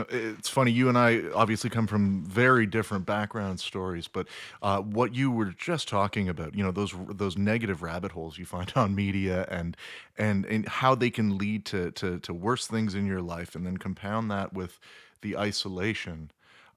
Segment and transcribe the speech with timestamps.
[0.00, 0.70] know, it's funny.
[0.72, 4.26] You and I obviously come from very different background stories, but
[4.62, 8.44] uh, what you were just talking about, you know, those those negative rabbit holes you
[8.44, 9.76] find on media, and
[10.18, 13.66] and and how they can lead to to to worse things in your life, and
[13.66, 14.78] then compound that with
[15.22, 16.30] the isolation.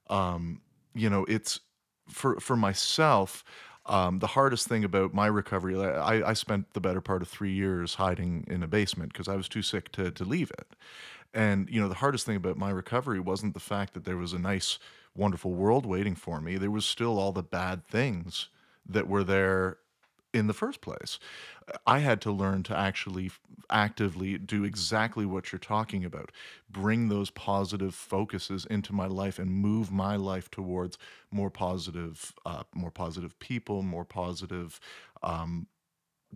[0.08, 0.60] Um,
[0.94, 1.60] you know, it's
[2.08, 3.44] for for myself.
[3.86, 7.52] Um, the hardest thing about my recovery, I, I spent the better part of three
[7.52, 10.74] years hiding in a basement because I was too sick to to leave it.
[11.34, 14.32] And, you know, the hardest thing about my recovery wasn't the fact that there was
[14.32, 14.78] a nice,
[15.16, 16.56] wonderful world waiting for me.
[16.56, 18.48] There was still all the bad things
[18.88, 19.78] that were there
[20.32, 21.18] in the first place.
[21.86, 23.30] I had to learn to actually
[23.70, 26.32] actively do exactly what you're talking about.
[26.70, 30.98] Bring those positive focuses into my life and move my life towards
[31.30, 34.80] more positive, uh, more positive people, more positive
[35.22, 35.66] um,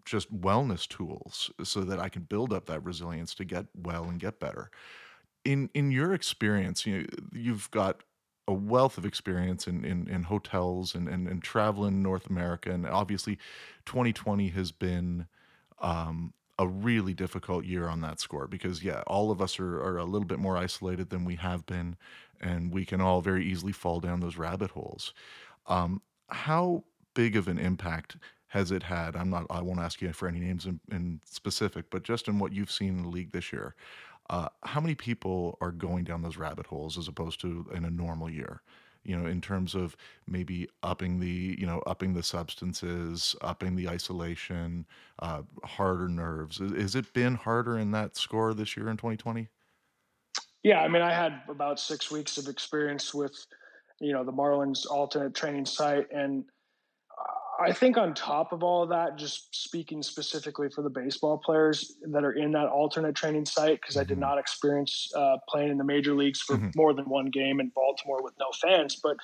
[0.05, 4.21] just wellness tools so that I can build up that resilience to get well and
[4.21, 4.71] get better.
[5.45, 8.03] In in your experience, you know, you've got
[8.47, 12.71] a wealth of experience in in, in hotels and, and and travel in North America,
[12.71, 13.37] and obviously,
[13.87, 15.27] 2020 has been
[15.81, 19.99] um, a really difficult year on that score because yeah, all of us are, are
[19.99, 21.97] a little bit more isolated than we have been,
[22.41, 25.13] and we can all very easily fall down those rabbit holes.
[25.67, 28.17] Um, how big of an impact
[28.49, 29.15] has it had?
[29.15, 29.47] I'm not.
[29.51, 32.71] I won't ask you for any names in, in specific, but just in what you've
[32.71, 33.75] seen in the league this year,
[34.31, 37.91] uh, how many people are going down those rabbit holes as opposed to in a
[37.91, 38.63] normal year?
[39.05, 39.97] You know, in terms of
[40.27, 44.87] maybe upping the, you know, upping the substances, upping the isolation,
[45.21, 46.59] uh, harder nerves.
[46.59, 49.49] Has it been harder in that score this year in 2020?
[50.63, 53.47] Yeah, I mean, I had about six weeks of experience with,
[54.01, 56.45] you know, the Marlins alternate training site, and
[57.61, 61.97] I think on top of all of that, just speaking specifically for the baseball players
[62.13, 65.71] that are in that alternate training site, because I did hmm not experience uh, playing
[65.71, 69.01] in the major leagues for hmm more than one game in Baltimore with no fans,
[69.03, 69.17] but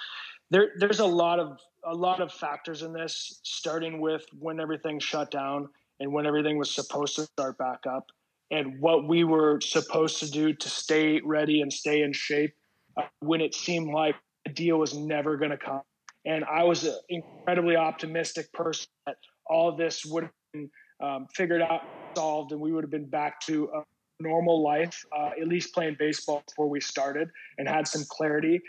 [0.50, 4.98] there, there's a lot of a lot of factors in this, starting with when everything
[4.98, 5.68] shut down
[6.00, 8.06] and when everything was supposed to start back up,
[8.50, 12.54] and what we were supposed to do to stay ready and stay in shape
[12.96, 14.16] uh, when it seemed like
[14.46, 15.82] a deal was never going to come
[16.26, 20.70] and I was an incredibly optimistic person that all this would have been
[21.02, 21.82] um, figured out,
[22.16, 23.82] solved, and we would have been back to a
[24.22, 28.60] normal life, uh, at least playing baseball before we started, and had some clarity.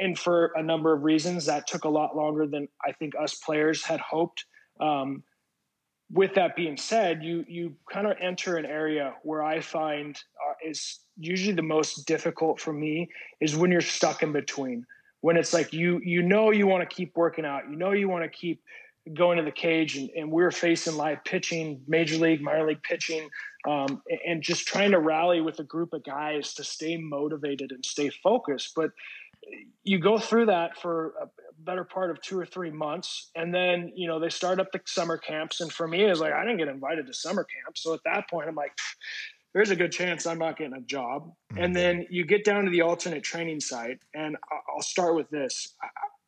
[0.00, 3.34] And for a number of reasons, that took a lot longer than I think us
[3.34, 4.44] players had hoped.
[4.80, 5.22] Um,
[6.10, 10.52] with that being said, you you kind of enter an area where I find uh,
[10.62, 13.08] is usually the most difficult for me
[13.40, 14.84] is when you're stuck in between
[15.22, 18.08] when it's like you you know you want to keep working out, you know you
[18.08, 18.60] want to keep
[19.14, 23.28] going to the cage, and, and we're facing live pitching, major league, minor league pitching,
[23.66, 27.84] um, and just trying to rally with a group of guys to stay motivated and
[27.84, 28.72] stay focused.
[28.76, 28.90] But
[29.82, 31.26] you go through that for a
[31.58, 34.80] better part of two or three months, and then you know they start up the
[34.86, 37.94] summer camps, and for me, it's like I didn't get invited to summer camp, so
[37.94, 38.72] at that point, I'm like
[39.54, 41.32] there's a good chance I'm not getting a job.
[41.52, 41.62] Mm-hmm.
[41.62, 44.36] And then you get down to the alternate training site, and
[44.72, 45.74] I'll start with this.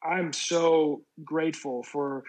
[0.02, 2.24] I'm so grateful for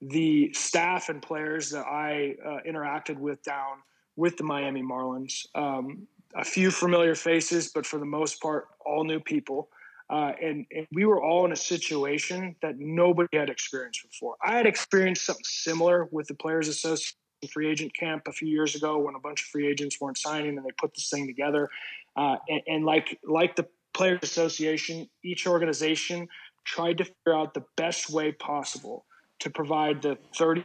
[0.00, 3.78] the staff and players that I uh, interacted with down
[4.16, 5.46] with the Miami Marlins.
[5.54, 9.68] Um, a few familiar faces, but for the most part, all new people.
[10.08, 14.34] Uh, and, and, we were all in a situation that nobody had experienced before.
[14.44, 18.74] I had experienced something similar with the Players Association free agent camp a few years
[18.74, 21.68] ago when a bunch of free agents weren't signing and they put this thing together.
[22.16, 26.28] Uh, and, and, like like the Players Association, each organization
[26.64, 29.04] tried to figure out the best way possible
[29.40, 30.64] to provide the 30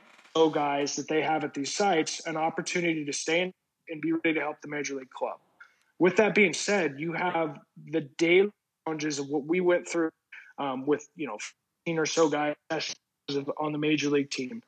[0.53, 3.53] guys that they have at these sites an opportunity to stay in
[3.89, 5.37] and be ready to help the major league club.
[5.97, 7.57] With that being said, you have
[7.91, 8.51] the daily
[8.85, 10.11] challenges of what we went through
[10.57, 11.37] um, with you know
[11.85, 12.55] 15 or so guys
[13.57, 14.61] on the major league team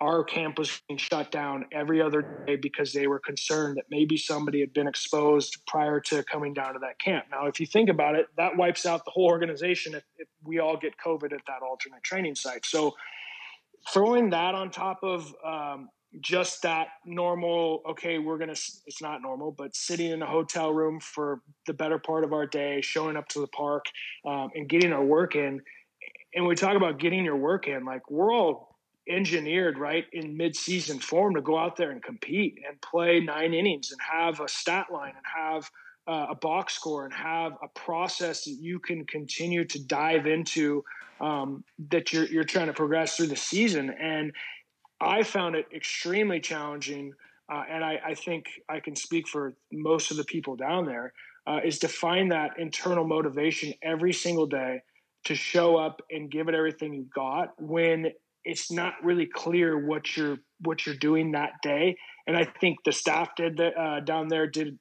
[0.00, 4.16] our camp was being shut down every other day because they were concerned that maybe
[4.16, 7.26] somebody had been exposed prior to coming down to that camp.
[7.30, 10.58] Now, if you think about it, that wipes out the whole organization if, if we
[10.58, 12.64] all get COVID at that alternate training site.
[12.64, 12.94] So,
[13.92, 15.88] throwing that on top of um,
[16.20, 20.72] just that normal, okay, we're going to, it's not normal, but sitting in a hotel
[20.72, 23.84] room for the better part of our day, showing up to the park
[24.26, 25.60] um, and getting our work in.
[26.34, 28.69] And we talk about getting your work in, like we're all
[29.08, 33.90] engineered right in mid-season form to go out there and compete and play nine innings
[33.90, 35.70] and have a stat line and have
[36.06, 40.84] uh, a box score and have a process that you can continue to dive into
[41.20, 43.90] um, that you're, you're trying to progress through the season.
[43.90, 44.32] And
[45.00, 47.12] i found it extremely challenging
[47.52, 51.12] uh, and I, I, think i can speak for most of the people down there
[51.46, 54.82] uh, is to find that internal motivation every single day
[55.24, 58.12] to show up and give it everything you've got when
[58.44, 61.96] it's not really clear what you're what you're doing that day.
[62.26, 64.78] And I think the staff did that uh, down there did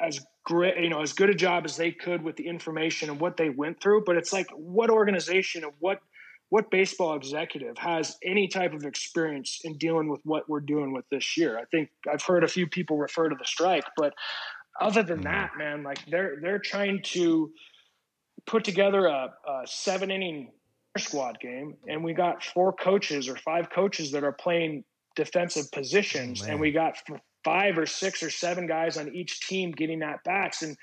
[0.00, 3.20] as great, you know, as good a job as they could with the information and
[3.20, 4.04] what they went through.
[4.04, 6.00] But it's like, what organization and what
[6.50, 11.04] what baseball executive has any type of experience in dealing with what we're doing with
[11.10, 11.58] this year?
[11.58, 14.14] I think I've heard a few people refer to the strike, but
[14.80, 15.24] other than mm-hmm.
[15.24, 17.52] that, man, like they're they're trying to
[18.46, 20.52] put together a, a seven inning
[20.98, 24.84] squad game, and we got four coaches or five coaches that are playing
[25.16, 26.96] defensive oh, positions, oh, and we got
[27.44, 30.62] five or six or seven guys on each team getting at bats.
[30.62, 30.76] And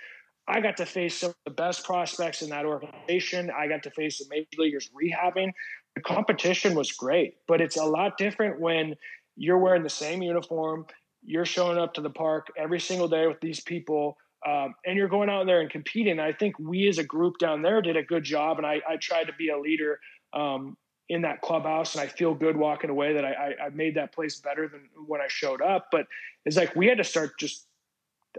[0.47, 3.51] I got to face some of the best prospects in that organization.
[3.55, 5.51] I got to face the major leaguers rehabbing.
[5.95, 8.95] The competition was great, but it's a lot different when
[9.35, 10.85] you're wearing the same uniform.
[11.23, 15.07] You're showing up to the park every single day with these people, um, and you're
[15.07, 16.19] going out there and competing.
[16.19, 18.97] I think we as a group down there did a good job, and I, I
[18.97, 19.99] tried to be a leader
[20.33, 20.77] um,
[21.09, 24.13] in that clubhouse, and I feel good walking away that I, I, I made that
[24.13, 25.87] place better than when I showed up.
[25.91, 26.05] But
[26.45, 27.65] it's like we had to start just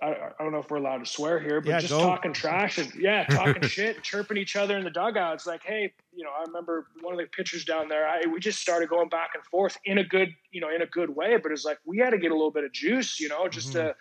[0.03, 0.09] I,
[0.39, 2.01] I, don't know if we're allowed to swear here, but yeah, just go.
[2.01, 5.47] talking trash and yeah, talking shit, chirping each other in the dugouts.
[5.47, 8.07] Like, hey, you know, I remember one of the pitchers down there.
[8.07, 10.87] I, we just started going back and forth in a good, you know, in a
[10.87, 11.37] good way.
[11.43, 13.69] But it's like we had to get a little bit of juice, you know, just
[13.69, 13.89] mm-hmm.
[13.89, 13.97] to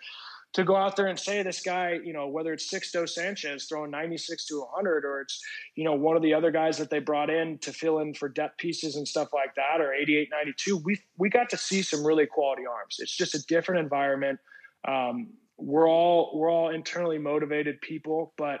[0.56, 3.90] to go out there and say this guy, you know, whether it's Sixto Sanchez throwing
[3.90, 5.38] 96 to 100, or it's,
[5.74, 8.30] you know, one of the other guys that they brought in to fill in for
[8.30, 12.02] depth pieces and stuff like that, or 88 92, we we got to see some
[12.02, 12.96] really quality arms.
[13.00, 14.38] It's just a different environment.
[14.88, 18.60] Um, we're all we're all internally motivated people, but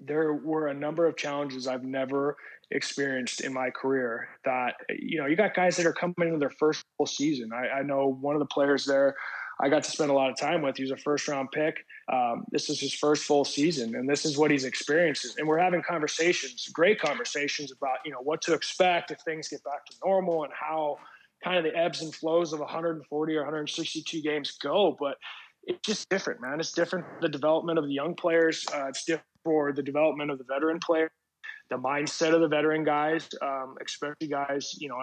[0.00, 2.36] there were a number of challenges I've never
[2.72, 6.50] experienced in my career that you know you got guys that are coming into their
[6.50, 9.14] first full season I, I know one of the players there
[9.60, 10.76] I got to spend a lot of time with.
[10.76, 11.84] He was a first round pick.
[12.12, 15.38] Um, this is his first full season, and this is what he's experienced.
[15.38, 19.64] And we're having conversations, great conversations about you know what to expect if things get
[19.64, 20.98] back to normal and how
[21.42, 24.96] kind of the ebbs and flows of 140 or 162 games go.
[24.98, 25.16] But
[25.64, 26.60] it's just different, man.
[26.60, 28.64] It's different the development of the young players.
[28.74, 31.10] Uh, it's different for the development of the veteran player,
[31.70, 34.96] the mindset of the veteran guys, um, especially guys you know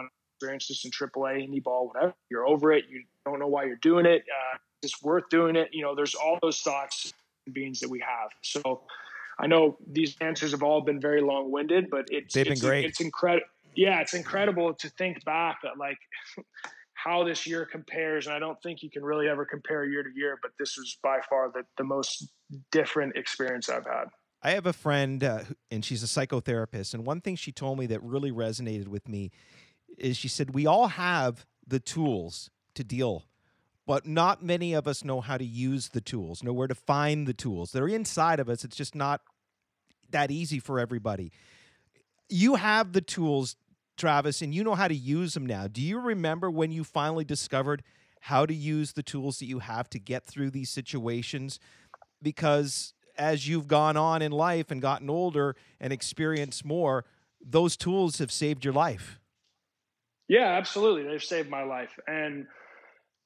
[0.49, 2.13] on experienced this in AAA, indie ball, whatever.
[2.29, 2.85] You're over it.
[2.89, 4.23] You don't know why you're doing it.
[4.23, 5.69] Uh, it's worth doing it.
[5.71, 7.13] You know, there's all those thoughts
[7.45, 8.29] and beings that we have.
[8.41, 8.81] So
[9.39, 12.69] I know these answers have all been very long winded, but it's they've it's, been
[12.69, 12.85] great.
[12.85, 13.47] It's incredible.
[13.75, 15.97] Yeah, it's incredible to think back at like
[16.93, 18.27] how this year compares.
[18.27, 20.97] And I don't think you can really ever compare year to year, but this was
[21.01, 22.29] by far the, the most
[22.71, 24.05] different experience I've had.
[24.45, 26.93] I have a friend, uh, and she's a psychotherapist.
[26.93, 29.31] And one thing she told me that really resonated with me
[29.97, 33.25] is she said, We all have the tools to deal,
[33.85, 37.27] but not many of us know how to use the tools, know where to find
[37.27, 37.71] the tools.
[37.71, 38.63] They're inside of us.
[38.63, 39.21] It's just not
[40.11, 41.31] that easy for everybody.
[42.29, 43.55] You have the tools,
[43.97, 45.67] Travis, and you know how to use them now.
[45.67, 47.83] Do you remember when you finally discovered
[48.21, 51.59] how to use the tools that you have to get through these situations?
[52.21, 57.05] Because as you've gone on in life and gotten older and experienced more,
[57.45, 59.19] those tools have saved your life.
[60.27, 61.03] Yeah, absolutely.
[61.03, 61.97] They've saved my life.
[62.07, 62.47] And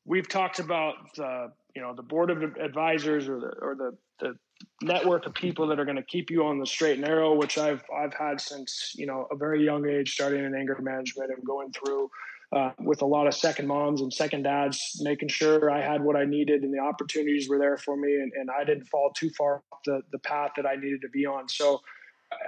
[0.06, 4.34] we've talked about the, you know, the board of advisors or the, or the, the
[4.82, 7.58] network of people that are going to keep you on the straight and narrow, which
[7.58, 11.46] I've, I've had since, you know, a very young age, starting in anger management and
[11.46, 12.10] going through
[12.56, 16.16] uh, with a lot of second moms and second dads, making sure I had what
[16.16, 18.16] I needed and the opportunities were there for me.
[18.16, 21.10] And, and I didn't fall too far off the, the path that I needed to
[21.10, 21.48] be on.
[21.50, 21.82] So,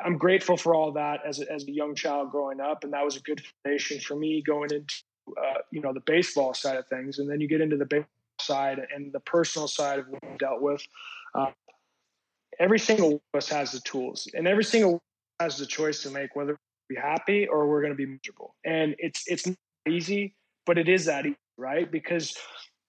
[0.03, 3.03] I'm grateful for all that as a, as a young child growing up, and that
[3.03, 4.95] was a good foundation for me going into
[5.37, 8.07] uh, you know the baseball side of things, and then you get into the baseball
[8.41, 10.81] side and the personal side of what we dealt with.
[11.33, 11.51] Uh,
[12.59, 15.01] every single of us has the tools, and every single
[15.39, 16.57] has the choice to make whether
[16.89, 18.55] we be happy or we're going to be miserable.
[18.65, 19.57] And it's it's not
[19.87, 21.89] easy, but it is that easy, right?
[21.89, 22.37] Because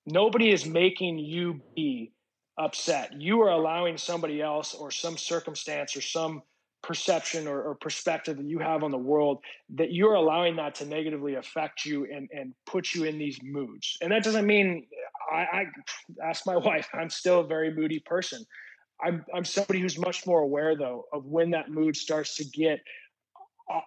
[0.07, 2.13] nobody is making you be
[2.59, 3.21] upset.
[3.21, 6.43] You are allowing somebody else or some circumstance or some
[6.83, 9.39] perception or, or, perspective that you have on the world
[9.75, 13.99] that you're allowing that to negatively affect you and, and put you in these moods.
[14.01, 14.87] And that doesn't mean
[15.31, 15.65] I, I
[16.25, 18.45] ask my wife i'm still a very moody person.
[19.03, 22.81] I'm, I'm somebody who's much more aware though of when that mood starts to get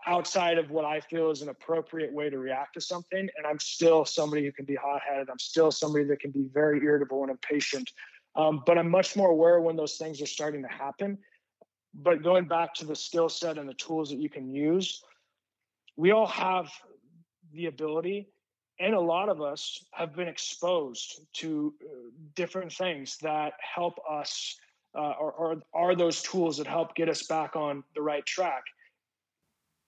[0.07, 3.19] outside of what i feel is an appropriate way to react to something.
[3.19, 5.29] And i'm still somebody who can be hot-headed.
[5.29, 7.89] I'm still somebody that can be very irritable and impatient.
[8.35, 11.17] Um, but i'm much more aware when those things are starting to happen
[11.93, 15.03] but going back to the skill set and the tools that you can use,
[15.95, 16.71] we all have
[17.53, 18.29] the ability,
[18.79, 21.87] and a lot of us have been exposed to uh,
[22.35, 24.57] different things that help us
[24.95, 28.63] uh, or, or are those tools that help get us back on the right track.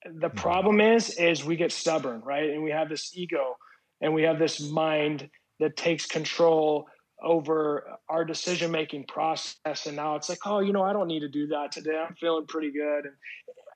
[0.04, 0.36] The mm-hmm.
[0.36, 2.50] problem is, is we get stubborn, right?
[2.50, 3.56] And we have this ego
[4.00, 6.86] and we have this mind that takes control
[7.22, 9.86] over our decision making process.
[9.86, 11.96] And now it's like, oh, you know, I don't need to do that today.
[11.96, 13.06] I'm feeling pretty good.
[13.06, 13.14] And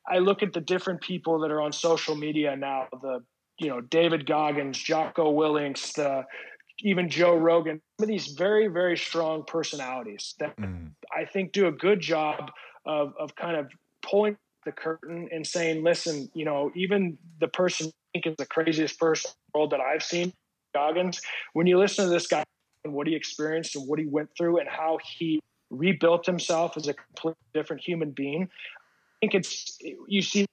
[0.06, 3.20] I look at the different people that are on social media now, the,
[3.58, 6.24] you know, David Goggins, Jocko Willink, the,
[6.80, 10.90] even Joe Rogan, some of these very, very strong personalities that mm.
[11.14, 12.50] I think do a good job
[12.86, 13.70] of, of kind of
[14.02, 18.46] pulling the curtain and saying, listen, you know, even the person I think is the
[18.46, 20.32] craziest person in the world that I've seen,
[20.74, 21.20] Goggins,
[21.52, 22.44] when you listen to this guy
[22.84, 26.88] and what he experienced and what he went through and how he rebuilt himself as
[26.88, 30.46] a completely different human being, I think it's, you see,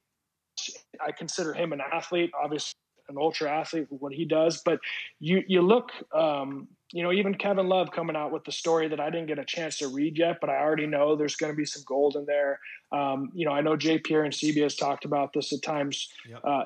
[1.05, 2.76] I consider him an athlete, obviously
[3.09, 4.79] an ultra athlete, what he does, but
[5.19, 8.99] you, you look, um, you know, even Kevin Love coming out with the story that
[8.99, 11.57] I didn't get a chance to read yet, but I already know there's going to
[11.57, 12.59] be some gold in there.
[12.93, 14.13] Um, you know, I know J.P.
[14.13, 16.07] Arencibia has talked about this at times.
[16.29, 16.39] Yep.
[16.45, 16.63] Uh,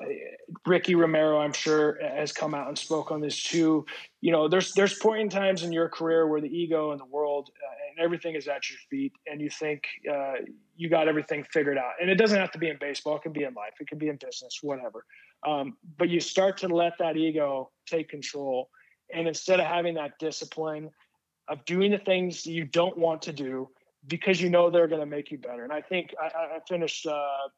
[0.64, 3.84] Ricky Romero, I'm sure, has come out and spoke on this too.
[4.20, 7.06] You know, there's there's point in times in your career where the ego and the
[7.06, 10.34] world uh, and everything is at your feet, and you think uh,
[10.82, 11.92] you got everything figured out.
[12.00, 13.98] And it doesn't have to be in baseball; it can be in life, it can
[13.98, 15.04] be in business, whatever.
[15.46, 18.68] Um, but you start to let that ego take control
[19.12, 20.90] and instead of having that discipline
[21.48, 23.68] of doing the things you don't want to do
[24.06, 25.64] because you know they're going to make you better.
[25.64, 27.48] And I think I, I finished uh,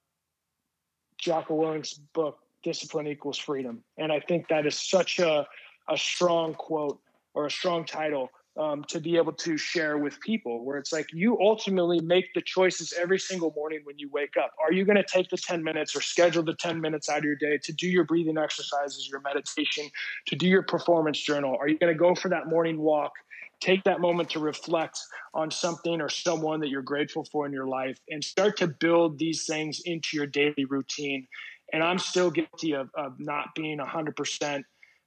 [1.18, 3.82] Jocko Willink's book, Discipline Equals Freedom.
[3.98, 5.46] And I think that is such a,
[5.88, 6.98] a strong quote
[7.34, 11.06] or a strong title um, to be able to share with people where it's like
[11.12, 14.52] you ultimately make the choices every single morning when you wake up.
[14.62, 17.24] Are you going to take the 10 minutes or schedule the 10 minutes out of
[17.24, 19.90] your day to do your breathing exercises your meditation
[20.26, 21.56] to do your performance journal?
[21.60, 23.12] Are you going to go for that morning walk
[23.60, 24.98] take that moment to reflect
[25.32, 29.18] on something or someone that you're grateful for in your life and start to build
[29.18, 31.26] these things into your daily routine?
[31.72, 34.62] And i'm still guilty of, of not being 100%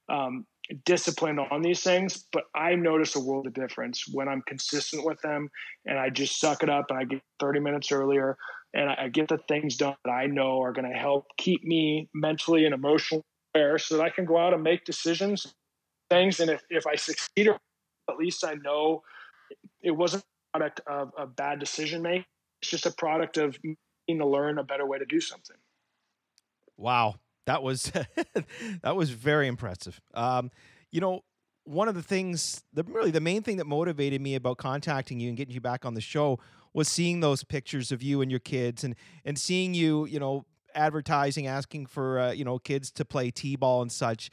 [0.08, 0.46] um,
[0.84, 5.20] disciplined on these things, but I notice a world of difference when I'm consistent with
[5.22, 5.50] them
[5.86, 8.36] and I just suck it up and I get 30 minutes earlier
[8.74, 12.08] and I, get the things done that I know are going to help keep me
[12.14, 15.54] mentally and emotionally there so that I can go out and make decisions,
[16.10, 16.38] things.
[16.38, 19.02] And if, if I succeed, at least I know
[19.82, 22.26] it wasn't a product of, a bad decision making.
[22.60, 25.56] It's just a product of needing to learn a better way to do something.
[26.76, 27.14] Wow
[27.48, 27.90] that was
[28.82, 30.00] that was very impressive.
[30.12, 30.50] Um,
[30.92, 31.24] you know,
[31.64, 35.28] one of the things, the really the main thing that motivated me about contacting you
[35.28, 36.38] and getting you back on the show
[36.74, 40.44] was seeing those pictures of you and your kids, and and seeing you, you know,
[40.74, 44.30] advertising, asking for uh, you know kids to play t-ball and such.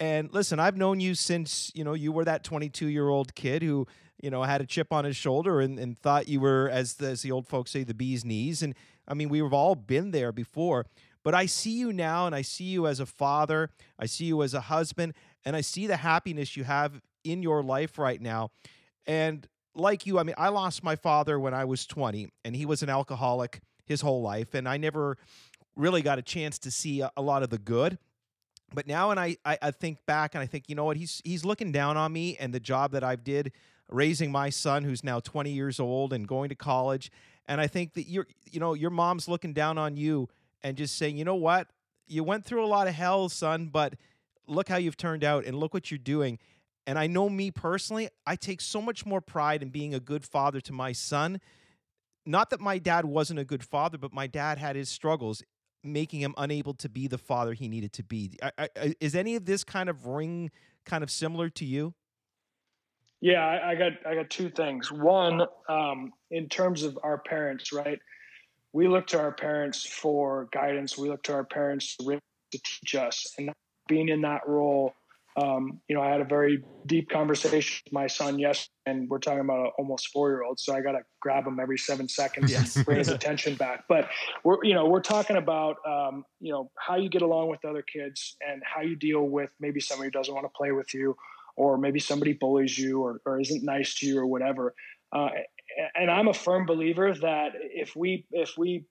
[0.00, 3.62] And listen, I've known you since you know you were that 22 year old kid
[3.62, 3.86] who
[4.20, 7.10] you know had a chip on his shoulder and, and thought you were, as the,
[7.10, 8.64] as the old folks say, the bee's knees.
[8.64, 8.74] And
[9.06, 10.86] I mean, we've all been there before.
[11.28, 13.68] But I see you now and I see you as a father,
[13.98, 15.12] I see you as a husband,
[15.44, 18.50] and I see the happiness you have in your life right now.
[19.06, 22.64] And like you, I mean, I lost my father when I was 20, and he
[22.64, 25.18] was an alcoholic his whole life, and I never
[25.76, 27.98] really got a chance to see a, a lot of the good.
[28.72, 31.20] But now, and I, I, I think back, and I think, you know what, he's
[31.26, 33.52] he's looking down on me and the job that I've did
[33.90, 37.12] raising my son, who's now 20 years old and going to college.
[37.46, 40.30] And I think that you're, you know, your mom's looking down on you
[40.62, 41.68] and just saying, you know what,
[42.06, 43.94] you went through a lot of hell, son, but
[44.46, 46.38] look how you've turned out and look what you're doing.
[46.86, 50.24] And I know me personally, I take so much more pride in being a good
[50.24, 51.40] father to my son.
[52.24, 55.42] Not that my dad wasn't a good father, but my dad had his struggles,
[55.84, 58.32] making him unable to be the father he needed to be.
[58.42, 60.50] I, I, is any of this kind of ring
[60.84, 61.94] kind of similar to you?
[63.20, 64.92] Yeah, I, I got I got two things.
[64.92, 67.98] One, um, in terms of our parents, right?
[68.72, 70.98] We look to our parents for guidance.
[70.98, 72.20] We look to our parents to
[72.52, 73.50] teach us, and
[73.88, 74.94] being in that role,
[75.36, 79.18] um, you know, I had a very deep conversation with my son yesterday, and we're
[79.20, 82.08] talking about an almost four year old, so I got to grab him every seven
[82.08, 82.74] seconds yes.
[82.74, 83.84] and bring his attention back.
[83.88, 84.08] But
[84.42, 87.82] we're, you know, we're talking about, um, you know, how you get along with other
[87.82, 91.16] kids and how you deal with maybe somebody who doesn't want to play with you,
[91.56, 94.74] or maybe somebody bullies you or, or isn't nice to you or whatever.
[95.12, 95.28] Uh,
[95.94, 98.84] and I'm a firm believer that if we if we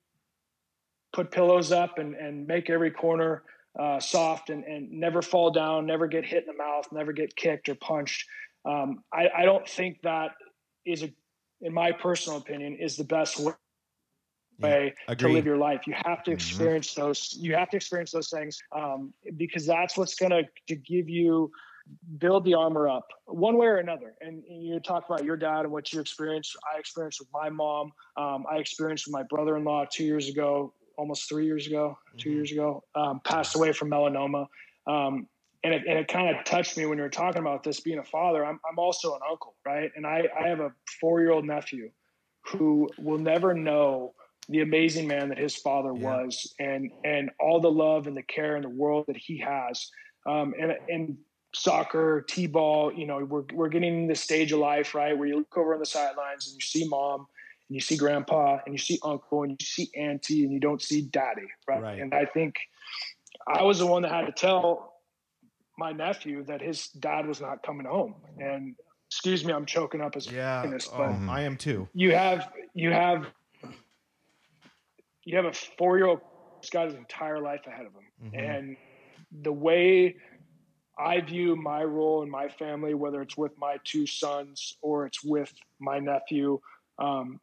[1.13, 3.43] put pillows up and, and make every corner
[3.79, 7.35] uh, soft and, and never fall down, never get hit in the mouth, never get
[7.35, 8.27] kicked or punched,
[8.65, 10.31] um, I, I don't think that
[10.85, 11.09] is a,
[11.61, 13.53] in my personal opinion, is the best way
[14.59, 15.85] way yeah, to live your life.
[15.85, 16.33] You have to mm-hmm.
[16.33, 17.01] experience mm-hmm.
[17.01, 17.35] those.
[17.39, 20.31] You have to experience those things um, because that's what's going
[20.67, 21.51] to give you
[22.17, 24.15] build the armor up one way or another.
[24.21, 26.55] And you talk about your dad and what you experienced.
[26.73, 27.91] I experienced with my mom.
[28.15, 32.37] Um, I experienced with my brother-in-law two years ago, almost three years ago, 2 mm-hmm.
[32.37, 34.47] years ago, um, passed away from melanoma.
[34.87, 35.27] Um,
[35.63, 37.99] and it, and it kind of touched me when you were talking about this being
[37.99, 38.45] a father.
[38.45, 39.91] I'm, I'm also an uncle, right?
[39.95, 41.89] And I, I have a four-year-old nephew
[42.45, 44.13] who will never know
[44.49, 46.23] the amazing man that his father yeah.
[46.23, 49.89] was and and all the love and the care in the world that he has
[50.25, 51.17] um, and and
[51.57, 55.17] soccer, t-ball, you know, we're, we're getting the stage of life, right?
[55.17, 57.25] Where you look over on the sidelines and you see mom
[57.67, 60.81] and you see grandpa and you see uncle and you see auntie and you don't
[60.81, 61.47] see daddy.
[61.67, 61.81] Right.
[61.81, 61.99] right.
[61.99, 62.55] And I think
[63.47, 64.93] I was the one that had to tell
[65.79, 68.15] my nephew that his dad was not coming home.
[68.37, 68.75] And
[69.09, 71.87] excuse me, I'm choking up as yeah, this, but um, I am too.
[71.93, 73.25] You have, you have,
[75.23, 76.19] you have a four-year-old
[76.55, 78.31] who's got his entire life ahead of him.
[78.31, 78.39] Mm-hmm.
[78.39, 78.77] And
[79.41, 80.15] the way
[80.99, 85.23] I view my role in my family, whether it's with my two sons or it's
[85.23, 86.59] with my nephew,
[86.99, 87.39] um,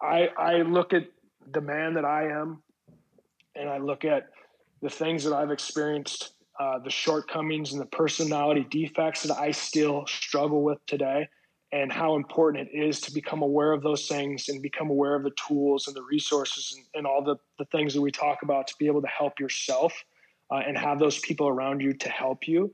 [0.00, 1.06] I, I look at
[1.50, 2.62] the man that I am
[3.56, 4.28] and I look at
[4.82, 10.04] the things that I've experienced, uh, the shortcomings and the personality defects that I still
[10.06, 11.28] struggle with today,
[11.72, 15.22] and how important it is to become aware of those things and become aware of
[15.22, 18.66] the tools and the resources and, and all the, the things that we talk about
[18.68, 19.92] to be able to help yourself
[20.50, 22.72] uh, and have those people around you to help you.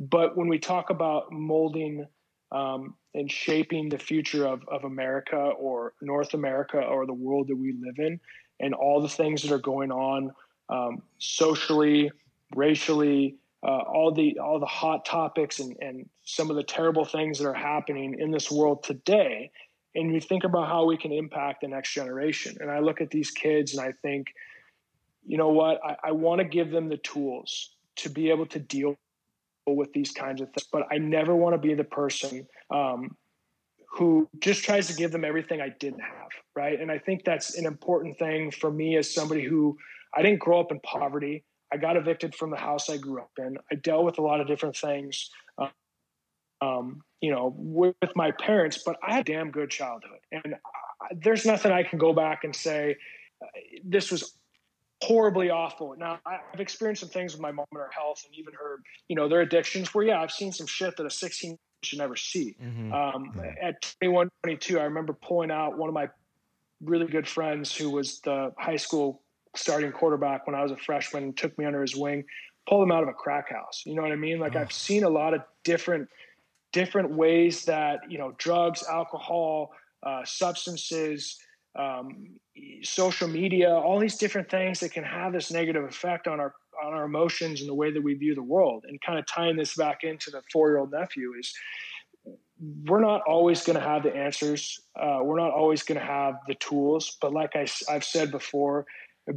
[0.00, 2.06] But when we talk about molding
[2.50, 7.56] um, and shaping the future of, of America or North America or the world that
[7.56, 8.20] we live in,
[8.60, 10.32] and all the things that are going on
[10.68, 12.10] um, socially,
[12.54, 17.38] racially, uh, all the all the hot topics and, and some of the terrible things
[17.38, 19.50] that are happening in this world today,
[19.94, 22.56] and we think about how we can impact the next generation.
[22.60, 24.34] And I look at these kids and I think,
[25.26, 25.80] you know what?
[25.84, 28.96] I, I want to give them the tools to be able to deal
[29.66, 33.16] with these kinds of things, but I never want to be the person um,
[33.92, 36.28] who just tries to give them everything I didn't have.
[36.56, 36.80] Right.
[36.80, 39.76] And I think that's an important thing for me as somebody who
[40.14, 41.44] I didn't grow up in poverty.
[41.72, 43.56] I got evicted from the house I grew up in.
[43.70, 45.68] I dealt with a lot of different things, uh,
[46.60, 50.18] um, you know, with, with, my parents, but I had a damn good childhood.
[50.30, 50.54] And
[51.00, 52.96] I, there's nothing I can go back and say,
[53.42, 53.46] uh,
[53.84, 54.34] this was
[55.02, 55.94] horribly awful.
[55.98, 59.16] Now I've experienced some things with my mom and her health and even her, you
[59.16, 62.56] know, their addictions where, yeah, I've seen some shit that a 16 should never see.
[62.62, 62.92] Mm-hmm.
[62.92, 63.40] Um.
[63.60, 66.08] At 21, 22, I remember pulling out one of my
[66.80, 69.22] really good friends who was the high school
[69.56, 72.24] starting quarterback when I was a freshman, and took me under his wing,
[72.68, 73.82] pulled him out of a crack house.
[73.84, 74.38] You know what I mean?
[74.38, 74.60] Like oh.
[74.60, 76.08] I've seen a lot of different,
[76.72, 81.38] different ways that, you know, drugs, alcohol, uh, substances,
[81.76, 82.28] um,
[82.82, 86.92] social media, all these different things that can have this negative effect on our on
[86.94, 88.84] our emotions and the way that we view the world.
[88.88, 91.52] And kind of tying this back into the four year old nephew is
[92.84, 94.80] we're not always going to have the answers.
[94.98, 97.16] Uh, we're not always going to have the tools.
[97.20, 98.86] But like I, I've said before,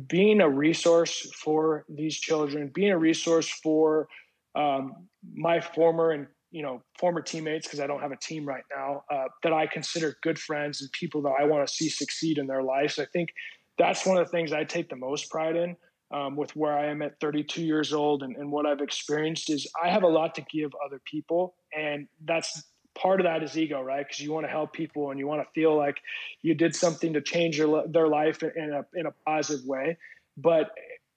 [0.08, 4.08] being a resource for these children, being a resource for
[4.56, 8.64] um, my former and you know former teammates because I don't have a team right
[8.76, 12.38] now uh, that I consider good friends and people that I want to see succeed
[12.38, 13.00] in their lives.
[13.00, 13.30] I think
[13.78, 15.76] that's one of the things I take the most pride in
[16.12, 19.68] um, with where I am at 32 years old and, and what I've experienced is
[19.82, 22.64] I have a lot to give other people, and that's
[22.96, 24.06] part of that is ego, right?
[24.08, 25.98] Because you want to help people and you want to feel like
[26.42, 29.98] you did something to change your, their life in a in a positive way.
[30.38, 30.72] But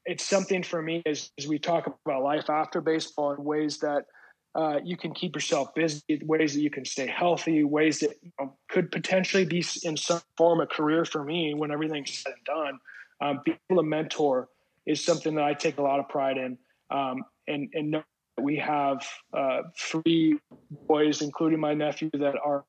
[0.04, 4.06] it's something for me as, as we talk about life after baseball in ways that
[4.54, 8.32] uh, you can keep yourself busy, ways that you can stay healthy, ways that you
[8.40, 12.44] know, could potentially be in some form a career for me when everything's said and
[12.44, 12.78] done.
[13.20, 14.48] Um, being able to mentor
[14.87, 16.58] is something that I take a lot of pride in.
[16.90, 18.02] Um, and and know
[18.40, 19.06] we have
[19.37, 20.38] uh, three
[20.87, 22.64] boys, including my nephew, that are,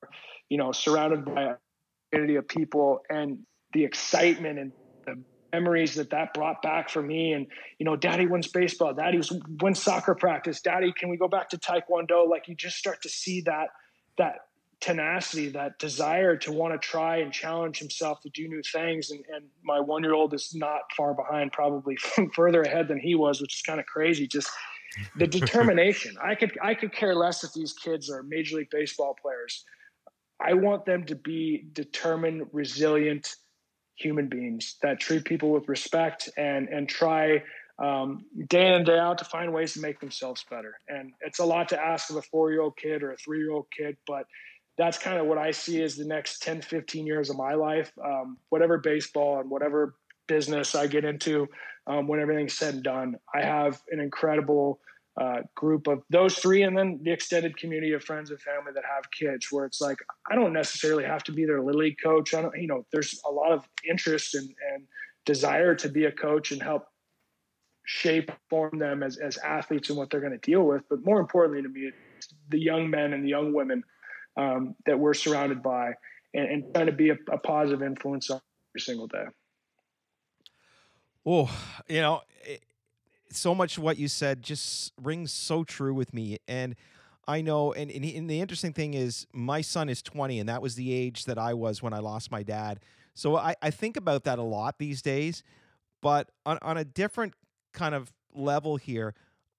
[0.50, 1.56] you know, surrounded by a
[2.12, 3.40] community of people, and
[3.74, 4.72] the excitement and
[5.52, 7.34] memories that that brought back for me.
[7.34, 8.94] And you know, Daddy wins baseball.
[8.94, 9.22] Daddy
[9.62, 10.62] wins soccer practice.
[10.62, 12.28] Daddy, can we go back to Taekwondo?
[12.30, 13.70] Like you just start to see that
[14.18, 14.46] that
[14.82, 19.12] tenacity, that desire to want to try and challenge himself to do new things.
[19.12, 21.98] And, and my one year old is not far behind, probably
[22.34, 24.28] further ahead than he was, which is kind of crazy.
[24.28, 24.50] Just
[25.18, 26.16] the determination.
[26.24, 29.66] I could I could care less if these kids are major league baseball players.
[30.42, 33.36] I want them to be determined, resilient
[34.00, 37.44] human beings that treat people with respect and and try
[37.80, 40.76] um, day in and day out to find ways to make themselves better.
[40.88, 43.40] And it's a lot to ask of a four year old kid or a three
[43.40, 44.26] year old kid, but
[44.78, 47.92] that's kind of what I see as the next 10, 15 years of my life.
[48.04, 49.96] Um, whatever baseball and whatever
[50.28, 51.48] business I get into,
[51.88, 54.80] um, when everything's said and done, I have an incredible
[55.20, 58.84] uh, group of those three, and then the extended community of friends and family that
[58.86, 59.48] have kids.
[59.52, 59.98] Where it's like
[60.30, 62.34] I don't necessarily have to be their little league coach.
[62.34, 64.84] I don't, you know, there's a lot of interest and, and
[65.26, 66.86] desire to be a coach and help
[67.86, 70.84] shape form them as, as athletes and what they're going to deal with.
[70.90, 73.84] But more importantly to me, it's the young men and the young women
[74.38, 75.94] um, that we're surrounded by
[76.34, 78.40] and, and trying to be a, a positive influence on
[78.72, 79.26] every single day.
[81.26, 81.50] Oh,
[81.88, 82.64] you know, it,
[83.32, 86.38] so much of what you said just rings so true with me.
[86.48, 86.76] And
[87.28, 90.62] I know, and, and, and the interesting thing is, my son is 20, and that
[90.62, 92.80] was the age that I was when I lost my dad.
[93.14, 95.44] So I, I think about that a lot these days,
[96.02, 97.34] but on, on a different
[97.74, 99.14] kind of level here,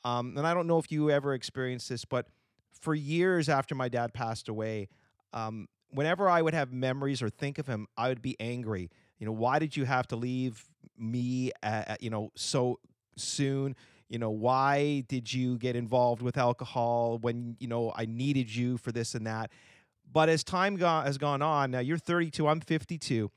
[0.05, 2.27] um, and I don't know if you ever experienced this, but
[2.73, 4.89] for years after my dad passed away,
[5.33, 8.91] um, whenever I would have memories or think of him, I would be angry.
[9.19, 10.65] You know, why did you have to leave
[10.97, 12.81] me, at, you know, so
[13.17, 13.77] soon?
[14.09, 18.77] You know, why did you get involved with alcohol when, you know, I needed you
[18.77, 19.51] for this and that?
[20.13, 23.31] But as time go- has gone on, now you're 32, I'm 52.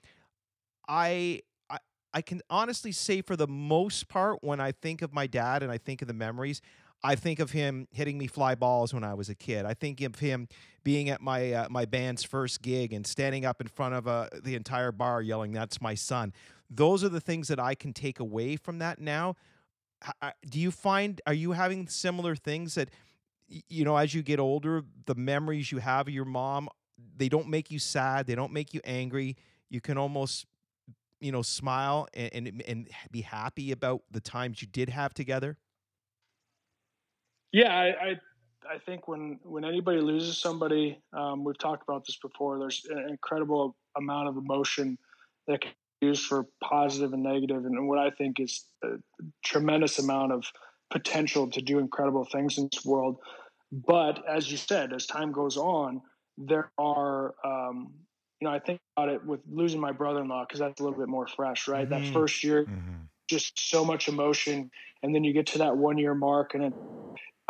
[0.87, 1.77] I, I
[2.13, 5.71] I can honestly say for the most part, when I think of my dad and
[5.71, 6.61] I think of the memories,
[7.03, 9.65] I think of him hitting me fly balls when I was a kid.
[9.65, 10.47] I think of him
[10.83, 14.27] being at my uh, my band's first gig and standing up in front of uh,
[14.41, 16.33] the entire bar yelling, "That's my son."
[16.69, 19.35] Those are the things that I can take away from that now.
[20.49, 22.89] Do you find are you having similar things that
[23.47, 26.69] you know as you get older, the memories you have of your mom,
[27.17, 29.37] they don't make you sad, they don't make you angry.
[29.69, 30.45] You can almost
[31.19, 35.57] you know smile and and, and be happy about the times you did have together.
[37.51, 38.19] Yeah, I, I,
[38.67, 42.59] I think when when anybody loses somebody, um, we've talked about this before.
[42.59, 44.97] There's an incredible amount of emotion
[45.47, 45.63] that
[46.03, 48.97] used for positive and negative, and what I think is a
[49.43, 50.45] tremendous amount of
[50.91, 53.17] potential to do incredible things in this world.
[53.71, 56.01] But as you said, as time goes on,
[56.37, 57.93] there are um,
[58.43, 61.07] you know, I think about it with losing my brother-in-law because that's a little bit
[61.07, 61.89] more fresh, right?
[61.89, 62.03] Mm-hmm.
[62.03, 63.03] That first year, mm-hmm.
[63.29, 64.69] just so much emotion,
[65.01, 66.73] and then you get to that one-year mark, and then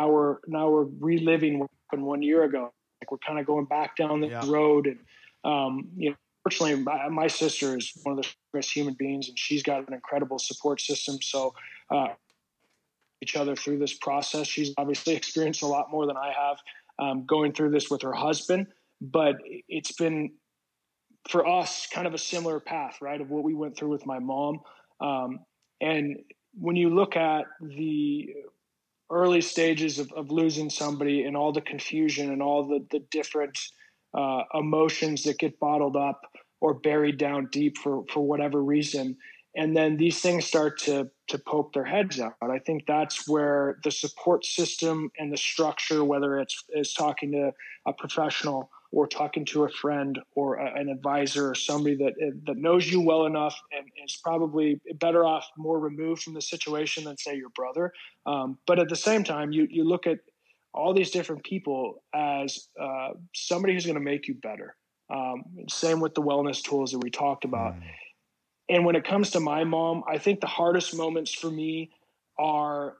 [0.00, 2.72] now we're now we're reliving what happened one year ago.
[3.00, 4.44] Like we're kind of going back down the yeah.
[4.46, 4.98] road, and
[5.42, 9.36] um, you know, fortunately, my, my, sister is one of the best human beings, and
[9.38, 11.18] she's got an incredible support system.
[11.20, 11.54] So.
[11.90, 12.08] Uh,
[13.24, 14.46] each other through this process.
[14.46, 16.58] She's obviously experienced a lot more than I have
[16.98, 18.66] um, going through this with her husband,
[19.00, 20.32] but it's been
[21.28, 24.18] for us kind of a similar path, right, of what we went through with my
[24.18, 24.60] mom.
[25.00, 25.40] Um,
[25.80, 26.18] and
[26.52, 28.34] when you look at the
[29.10, 33.58] early stages of, of losing somebody and all the confusion and all the, the different
[34.14, 36.22] uh, emotions that get bottled up
[36.60, 39.16] or buried down deep for, for whatever reason.
[39.56, 42.34] And then these things start to, to poke their heads out.
[42.42, 47.52] I think that's where the support system and the structure, whether it's, it's talking to
[47.86, 52.14] a professional or talking to a friend or a, an advisor or somebody that
[52.46, 57.04] that knows you well enough and is probably better off more removed from the situation
[57.04, 57.92] than say your brother.
[58.24, 60.18] Um, but at the same time, you you look at
[60.74, 64.76] all these different people as uh, somebody who's going to make you better.
[65.08, 67.74] Um, same with the wellness tools that we talked about.
[67.74, 67.82] Mm.
[68.70, 71.90] And when it comes to my mom, I think the hardest moments for me
[72.38, 72.96] are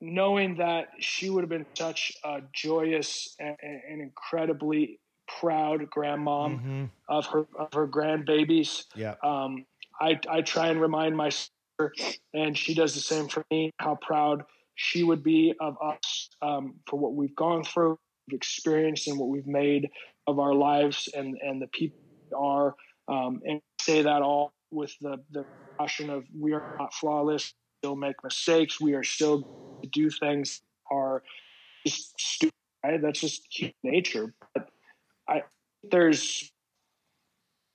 [0.00, 5.00] knowing that she would have been such a joyous and, and incredibly
[5.40, 6.84] proud grandmom mm-hmm.
[7.08, 8.84] of her of her grandbabies.
[8.94, 9.14] Yeah.
[9.22, 9.64] Um,
[9.98, 11.92] I I try and remind my sister,
[12.34, 13.70] and she does the same for me.
[13.78, 17.98] How proud she would be of us um, for what we've gone through,
[18.30, 19.90] experienced, and what we've made
[20.26, 21.96] of our lives, and and the people
[22.36, 22.74] are.
[23.06, 25.44] Um, and say that all with the the
[25.78, 29.44] caution of we are not flawless, still make mistakes, we are still
[29.92, 31.22] do things are
[31.86, 32.54] just stupid.
[32.82, 33.00] Right?
[33.00, 34.34] That's just human nature.
[34.54, 34.68] But
[35.28, 35.42] I
[35.90, 36.50] there's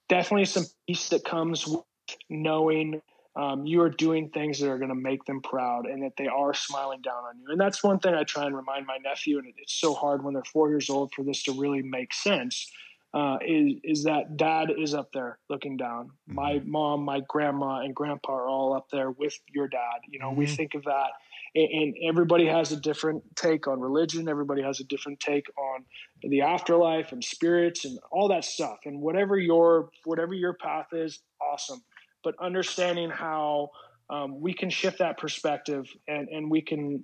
[0.08, 1.84] definitely some peace that comes with
[2.30, 3.02] knowing
[3.40, 6.28] um, you are doing things that are going to make them proud and that they
[6.28, 7.46] are smiling down on you.
[7.52, 9.38] And that's one thing I try and remind my nephew.
[9.38, 12.70] And it's so hard when they're four years old for this to really make sense.
[13.12, 16.08] Uh, is is that dad is up there looking down.
[16.08, 16.36] Mm-hmm.
[16.36, 20.02] My mom, my grandma, and grandpa are all up there with your dad.
[20.08, 20.40] You know, mm-hmm.
[20.40, 21.12] we think of that
[21.56, 25.84] and everybody has a different take on religion everybody has a different take on
[26.22, 31.20] the afterlife and spirits and all that stuff and whatever your whatever your path is
[31.42, 31.82] awesome
[32.24, 33.70] but understanding how
[34.10, 37.04] um, we can shift that perspective and and we can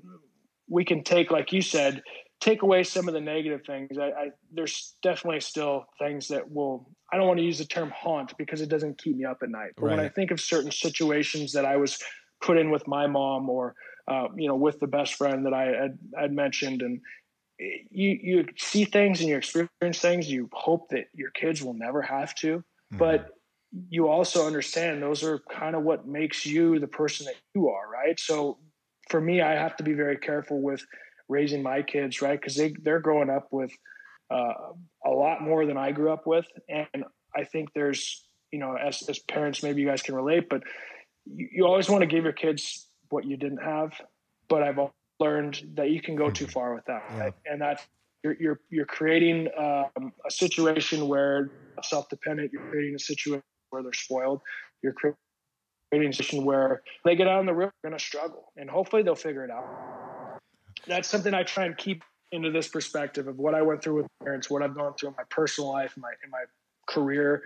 [0.69, 2.01] we can take like you said
[2.41, 6.89] take away some of the negative things I, I there's definitely still things that will
[7.11, 9.49] i don't want to use the term haunt because it doesn't keep me up at
[9.49, 9.97] night but right.
[9.97, 11.99] when i think of certain situations that i was
[12.41, 13.75] put in with my mom or
[14.07, 17.01] uh, you know with the best friend that I had, had mentioned and
[17.57, 22.01] you you see things and you experience things you hope that your kids will never
[22.01, 22.97] have to mm-hmm.
[22.97, 23.29] but
[23.89, 27.89] you also understand those are kind of what makes you the person that you are
[27.89, 28.57] right so
[29.09, 30.85] for me i have to be very careful with
[31.27, 33.71] raising my kids right because they, they're growing up with
[34.31, 34.53] uh,
[35.05, 37.03] a lot more than i grew up with and
[37.35, 40.61] i think there's you know as, as parents maybe you guys can relate but
[41.25, 43.93] you, you always want to give your kids what you didn't have
[44.47, 44.79] but i've
[45.19, 47.19] learned that you can go too far with that, yeah.
[47.19, 47.33] right?
[47.45, 47.85] and that's
[48.23, 51.51] you're you're, you're creating um, a situation where
[51.83, 52.51] self-dependent.
[52.51, 54.41] You're creating a situation where they're spoiled.
[54.81, 58.51] You're creating a situation where they get out on the road, they're going to struggle,
[58.57, 60.41] and hopefully they'll figure it out.
[60.87, 64.07] That's something I try and keep into this perspective of what I went through with
[64.23, 66.43] parents, what I've gone through in my personal life, in my in my
[66.87, 67.43] career.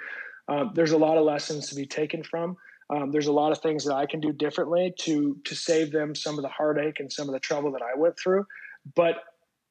[0.47, 2.57] Um, there's a lot of lessons to be taken from.
[2.89, 6.15] Um, there's a lot of things that I can do differently to to save them
[6.15, 8.45] some of the heartache and some of the trouble that I went through.
[8.95, 9.17] But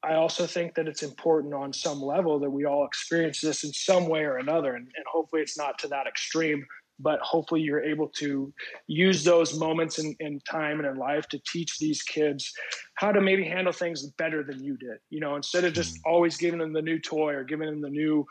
[0.03, 3.73] I also think that it's important on some level that we all experience this in
[3.73, 6.65] some way or another, and, and hopefully it's not to that extreme.
[7.01, 8.53] But hopefully you're able to
[8.87, 12.51] use those moments in, in time and in life to teach these kids
[12.95, 14.97] how to maybe handle things better than you did.
[15.09, 16.11] You know, instead of just mm-hmm.
[16.11, 18.27] always giving them the new toy or giving them the new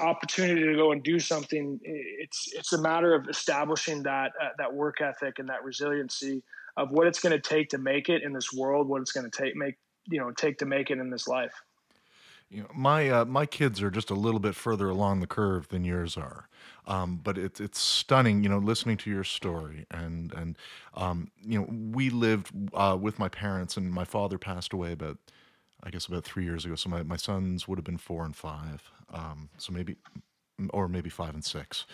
[0.00, 4.72] opportunity to go and do something it's it's a matter of establishing that uh, that
[4.72, 6.42] work ethic and that resiliency
[6.78, 9.28] of what it's going to take to make it in this world what it's going
[9.28, 9.74] to take make
[10.08, 11.62] you know take to make it in this life
[12.50, 15.68] you know, my uh, my kids are just a little bit further along the curve
[15.68, 16.50] than yours are,
[16.86, 18.42] um, but it's it's stunning.
[18.42, 20.58] You know, listening to your story, and and
[20.92, 25.16] um, you know, we lived uh, with my parents, and my father passed away about
[25.82, 26.74] I guess about three years ago.
[26.74, 28.90] So my, my sons would have been four and five.
[29.12, 29.96] Um, so maybe,
[30.70, 31.86] or maybe five and six.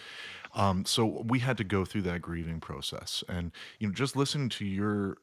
[0.55, 3.25] Um, so we had to go through that grieving process.
[3.29, 5.17] And, you know, just listening to your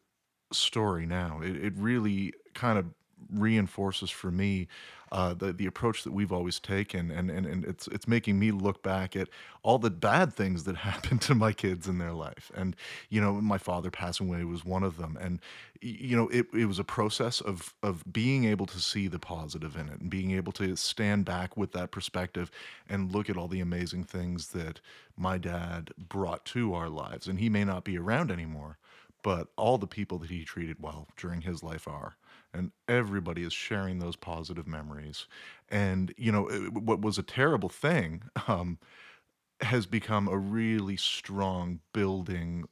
[0.51, 2.85] story now, it, it really kind of
[3.31, 4.67] reinforces for me
[5.11, 8.51] uh, the the approach that we've always taken, and, and and it's it's making me
[8.51, 9.29] look back at
[9.63, 12.75] all the bad things that happened to my kids in their life, and
[13.09, 15.39] you know, my father passing away was one of them, and
[15.81, 19.75] you know, it it was a process of of being able to see the positive
[19.75, 22.49] in it, and being able to stand back with that perspective
[22.89, 24.81] and look at all the amazing things that
[25.15, 28.77] my dad brought to our lives, and he may not be around anymore,
[29.23, 32.15] but all the people that he treated well during his life are
[32.55, 35.27] and everybody is sharing those positive memories.
[35.69, 38.79] And you know, what was a terrible thing um,
[39.61, 42.67] has become a really strong building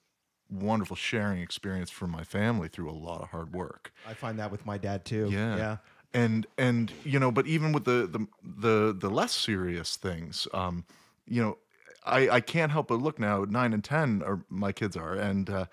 [0.49, 3.91] wonderful sharing experience for my family through a lot of hard work.
[4.07, 5.29] I find that with my dad too.
[5.31, 5.57] Yeah.
[5.57, 5.77] Yeah.
[6.13, 10.85] And and you know, but even with the the the, the less serious things, um,
[11.27, 11.57] you know,
[12.05, 13.45] I I can't help but look now.
[13.45, 15.65] Nine and ten are my kids are, and uh,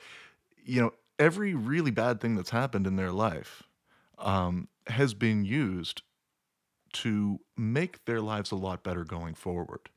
[0.65, 3.65] you know, every really bad thing that's happened in their life
[4.21, 6.03] um, has been used
[6.93, 9.89] to make their lives a lot better going forward.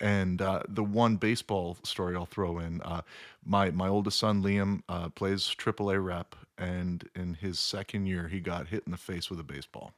[0.00, 3.02] And uh, the one baseball story I'll throw in: uh,
[3.44, 8.38] my my oldest son Liam uh, plays AAA rep, and in his second year, he
[8.38, 9.92] got hit in the face with a baseball.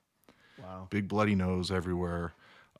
[0.58, 0.86] Wow!
[0.88, 2.32] Big bloody nose everywhere.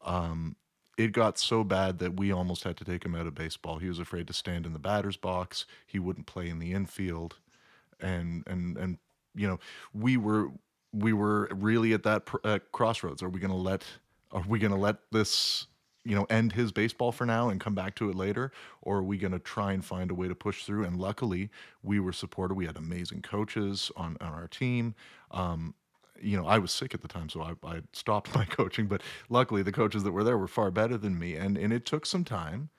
[0.03, 0.57] Um,
[0.97, 3.79] it got so bad that we almost had to take him out of baseball.
[3.79, 5.67] He was afraid to stand in the batter's box.
[5.87, 7.37] He wouldn't play in the infield,
[8.01, 8.99] and and and
[9.35, 9.61] you know
[9.93, 10.49] we were
[10.93, 13.23] we were really at that pr- uh, crossroads.
[13.23, 13.85] Are we going to let
[14.33, 15.67] are we going to let this
[16.05, 18.53] you know end his baseball for now and come back to it later?
[18.83, 20.85] Or are we going to try and find a way to push through?
[20.85, 21.51] And luckily
[21.83, 22.55] we were supported.
[22.55, 24.95] We had amazing coaches on, on our team.
[25.31, 25.75] Um,
[26.23, 29.03] you know i was sick at the time so I, I stopped my coaching but
[29.31, 31.35] luckily the coaches that were there were far better than me.
[31.35, 32.71] And and it took some time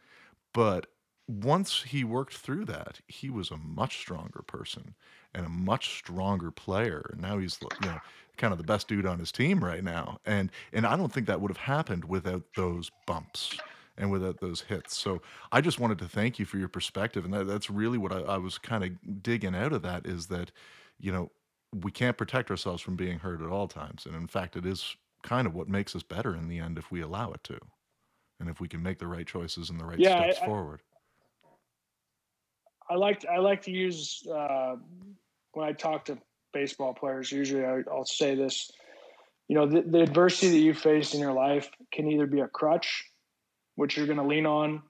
[0.53, 0.87] but
[1.27, 4.95] once he worked through that he was a much stronger person
[5.33, 7.13] and a much stronger player.
[7.17, 7.99] Now he's you know
[8.37, 11.27] kind of the best dude on his team right now, and and I don't think
[11.27, 13.57] that would have happened without those bumps
[13.97, 14.97] and without those hits.
[14.97, 18.11] So I just wanted to thank you for your perspective, and that, that's really what
[18.11, 20.51] I, I was kind of digging out of that is that
[20.99, 21.31] you know
[21.83, 24.95] we can't protect ourselves from being hurt at all times, and in fact, it is
[25.23, 27.59] kind of what makes us better in the end if we allow it to,
[28.39, 30.81] and if we can make the right choices and the right yeah, steps I, forward.
[32.91, 34.75] I like I like to use uh,
[35.53, 36.17] when I talk to
[36.51, 37.31] baseball players.
[37.31, 38.69] Usually, I, will say this:
[39.47, 42.49] you know, the, the adversity that you face in your life can either be a
[42.49, 43.05] crutch,
[43.75, 44.81] which you're going to lean on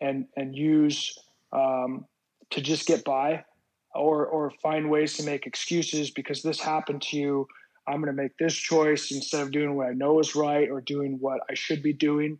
[0.00, 1.18] and and use
[1.52, 2.04] um,
[2.50, 3.44] to just get by,
[3.92, 7.46] or or find ways to make excuses because this happened to you.
[7.88, 10.80] I'm going to make this choice instead of doing what I know is right or
[10.80, 12.38] doing what I should be doing.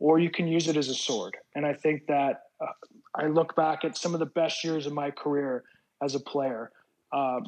[0.00, 1.36] Or you can use it as a sword.
[1.54, 2.72] And I think that uh,
[3.14, 5.64] I look back at some of the best years of my career
[6.02, 6.70] as a player.
[7.12, 7.40] Uh,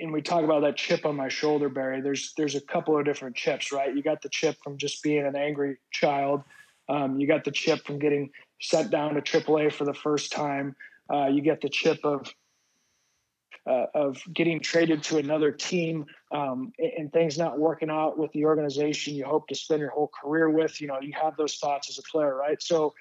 [0.00, 2.00] and we talk about that chip on my shoulder, Barry.
[2.00, 3.94] There's there's a couple of different chips, right?
[3.94, 6.42] You got the chip from just being an angry child.
[6.88, 10.74] Um, you got the chip from getting sent down to AAA for the first time.
[11.12, 12.32] Uh, you get the chip of
[13.68, 18.32] uh, of getting traded to another team um, and, and, things not working out with
[18.32, 20.80] the organization you hope to spend your whole career with.
[20.80, 22.60] You know, you have those thoughts as a player, right?
[22.60, 22.92] So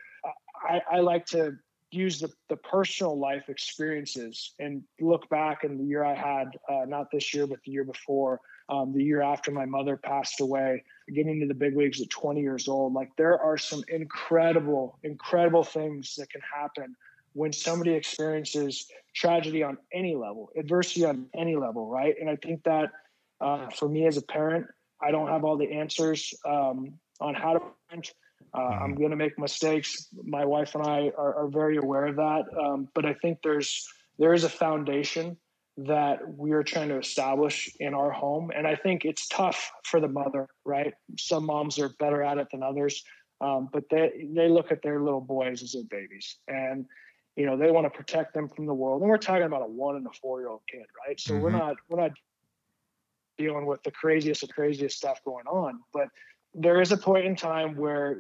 [0.63, 1.57] I, I like to
[1.91, 6.85] use the, the personal life experiences and look back in the year I had, uh,
[6.87, 10.83] not this year, but the year before, um, the year after my mother passed away,
[11.13, 12.93] getting to the big leagues at 20 years old.
[12.93, 16.95] Like there are some incredible, incredible things that can happen
[17.33, 22.15] when somebody experiences tragedy on any level, adversity on any level, right?
[22.19, 22.91] And I think that
[23.41, 24.67] uh, for me as a parent,
[25.01, 28.03] I don't have all the answers um, on how to.
[28.53, 28.83] Uh, mm-hmm.
[28.83, 30.07] I'm going to make mistakes.
[30.23, 33.87] My wife and I are, are very aware of that, um, but I think there's
[34.19, 35.37] there is a foundation
[35.77, 39.99] that we are trying to establish in our home, and I think it's tough for
[39.99, 40.47] the mother.
[40.65, 40.93] Right?
[41.17, 43.03] Some moms are better at it than others,
[43.41, 46.85] um, but they they look at their little boys as their babies, and
[47.35, 49.01] you know they want to protect them from the world.
[49.01, 51.19] And we're talking about a one and a four year old kid, right?
[51.19, 51.43] So mm-hmm.
[51.43, 52.11] we're not we're not
[53.37, 56.09] dealing with the craziest of craziest stuff going on, but
[56.53, 58.19] there is a point in time where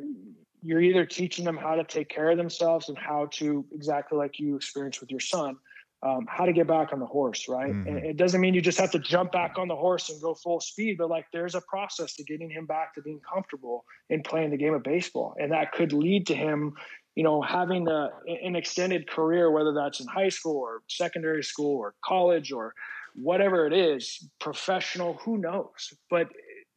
[0.61, 4.39] you're either teaching them how to take care of themselves and how to exactly like
[4.39, 5.57] you experienced with your son
[6.03, 7.71] um, how to get back on the horse right?
[7.71, 7.87] Mm-hmm.
[7.87, 10.33] and it doesn't mean you just have to jump back on the horse and go
[10.33, 14.23] full speed but like there's a process to getting him back to being comfortable in
[14.23, 15.35] playing the game of baseball.
[15.39, 16.73] And that could lead to him
[17.15, 18.09] you know having a,
[18.43, 22.73] an extended career whether that's in high school or secondary school or college or
[23.15, 25.93] whatever it is professional who knows?
[26.09, 26.29] But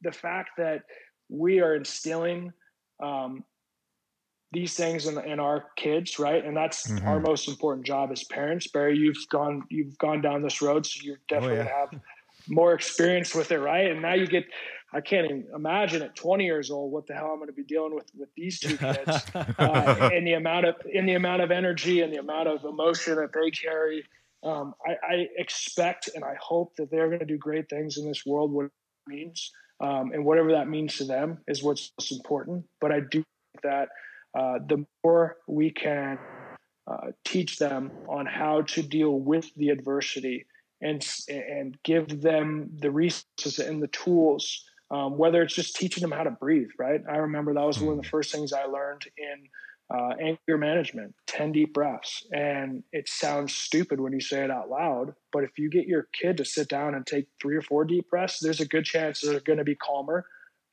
[0.02, 0.82] the fact that
[1.28, 2.52] we are instilling
[3.02, 3.44] um,
[4.52, 6.44] these things in, in, our kids, right?
[6.44, 7.06] And that's mm-hmm.
[7.06, 8.68] our most important job as parents.
[8.68, 11.86] Barry, you've gone you've gone down this road, so you're definitely oh, yeah.
[11.90, 12.00] have
[12.48, 13.90] more experience with it, right?
[13.90, 14.44] And now you get
[14.94, 17.64] I can't even imagine at 20 years old what the hell I'm going to be
[17.64, 21.50] dealing with with these two kids, uh, and the amount of in the amount of
[21.50, 24.04] energy and the amount of emotion that they carry.
[24.44, 28.06] Um, I, I, expect and I hope that they're going to do great things in
[28.06, 28.52] this world.
[28.52, 28.72] What it
[29.06, 29.50] means,
[29.84, 32.64] um, and whatever that means to them is what's most important.
[32.80, 33.88] But I do think that
[34.36, 36.18] uh, the more we can
[36.90, 40.46] uh, teach them on how to deal with the adversity
[40.80, 46.12] and and give them the resources and the tools, um, whether it's just teaching them
[46.12, 46.70] how to breathe.
[46.78, 47.02] Right.
[47.10, 48.10] I remember that was one of the mm.
[48.10, 49.48] first things I learned in
[49.92, 52.26] uh, anger management 10 deep breaths.
[52.32, 56.08] And it sounds stupid when you say it out loud but if you get your
[56.20, 59.20] kid to sit down and take three or four deep breaths there's a good chance
[59.20, 60.26] they're going to be calmer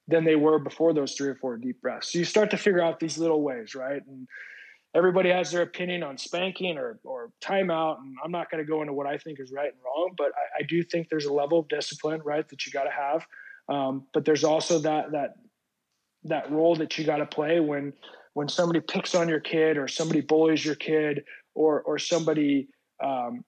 [0.08, 2.12] than they were before those three or four deep breaths.
[2.12, 4.02] So you start to figure out these little ways right?
[4.08, 4.28] And
[4.94, 8.82] everybody has their opinion on spanking or, or timeout and i'm not going to go
[8.82, 11.34] into what i think is right and wrong but I, I do think there's a
[11.34, 13.26] level of discipline right that you got to have.
[13.70, 15.36] Um, but there's also that that
[16.26, 17.94] that role that you got to play when
[18.34, 22.68] when somebody picks on your kid or somebody bullies your kid or or somebody
[23.04, 23.44] um,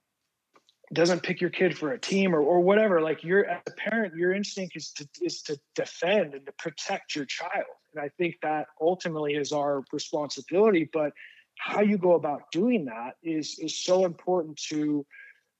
[0.93, 4.15] doesn't pick your kid for a team or, or whatever like you're as a parent
[4.15, 7.65] your instinct is to is to defend and to protect your child.
[7.95, 11.13] And i think that ultimately is our responsibility but
[11.57, 15.05] how you go about doing that is is so important to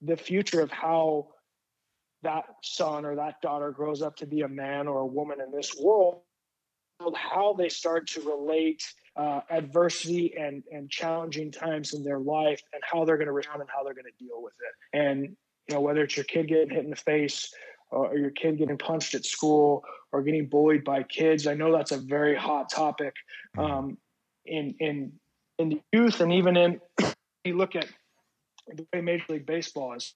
[0.01, 1.29] the future of how
[2.23, 5.51] that son or that daughter grows up to be a man or a woman in
[5.51, 6.21] this world
[7.15, 8.83] how they start to relate
[9.15, 13.61] uh, adversity and and challenging times in their life and how they're going to respond
[13.61, 14.97] and how they're going to deal with it.
[14.97, 15.35] And
[15.67, 17.53] you know whether it's your kid getting hit in the face
[17.91, 21.45] or your kid getting punched at school or getting bullied by kids.
[21.45, 23.13] I know that's a very hot topic
[23.55, 23.71] mm-hmm.
[23.71, 23.97] um,
[24.45, 25.13] in in
[25.59, 26.81] in the youth and even in
[27.43, 27.87] you look at
[28.67, 30.13] the way Major League Baseball has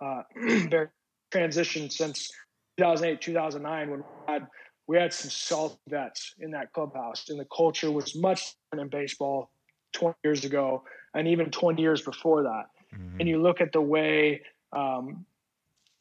[0.00, 0.22] uh,
[1.32, 2.30] transitioned since
[2.78, 4.46] 2008 2009 when we had
[4.88, 9.00] we had some salt vets in that clubhouse, and the culture was much different in
[9.00, 9.50] baseball
[9.92, 10.82] 20 years ago,
[11.14, 12.64] and even 20 years before that.
[12.94, 13.20] Mm-hmm.
[13.20, 14.40] And you look at the way
[14.72, 15.26] um,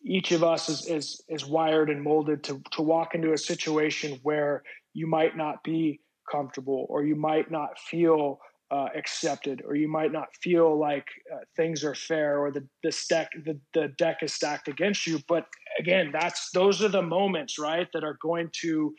[0.04, 4.20] each of us is, is is wired and molded to to walk into a situation
[4.24, 6.00] where you might not be
[6.32, 8.40] comfortable, or you might not feel
[8.72, 12.92] uh, accepted, or you might not feel like uh, things are fair, or the the
[12.92, 15.20] stack the, the deck is stacked against you.
[15.28, 15.46] But
[15.80, 18.94] again, that's those are the moments, right, that are going to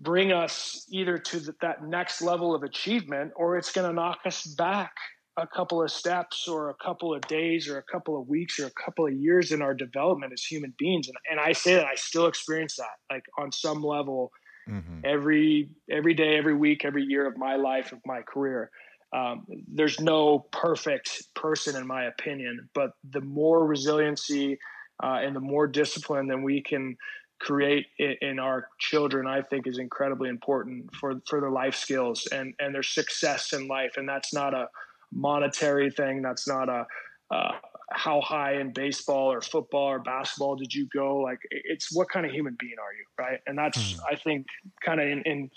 [0.00, 4.20] bring us either to the, that next level of achievement, or it's going to knock
[4.24, 4.92] us back
[5.36, 8.66] a couple of steps, or a couple of days, or a couple of weeks, or
[8.66, 11.06] a couple of years in our development as human beings.
[11.06, 14.32] And, and I say that I still experience that, like on some level
[14.68, 15.00] mm-hmm.
[15.04, 18.70] every every day, every week, every year of my life of my career.
[19.12, 24.58] um, there's no perfect person in my opinion, but the more resiliency
[25.02, 26.96] uh, and the more discipline that we can
[27.40, 32.26] create in, in, our children, I think is incredibly important for, for their life skills
[32.32, 33.96] and, and their success in life.
[33.96, 34.68] And that's not a
[35.12, 36.20] monetary thing.
[36.22, 36.86] That's not a,
[37.30, 37.52] uh,
[37.90, 41.18] how high in baseball or football or basketball did you go?
[41.18, 43.04] Like it's what kind of human being are you?
[43.18, 43.40] Right.
[43.46, 44.00] And that's, mm.
[44.10, 44.46] I think
[44.84, 45.50] kind of in, in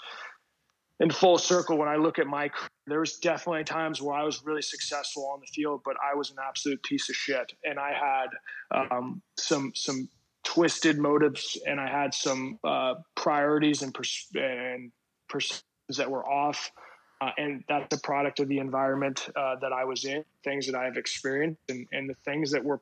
[1.01, 4.23] in full circle when I look at my career, there was definitely times where I
[4.23, 7.79] was really successful on the field, but I was an absolute piece of shit, and
[7.79, 10.07] I had um, some some
[10.43, 14.91] twisted motives, and I had some uh, priorities and pers- and
[15.27, 16.71] perceptions that were off,
[17.19, 20.75] uh, and that's a product of the environment uh, that I was in, things that
[20.75, 22.79] I've experienced, and, and the things that were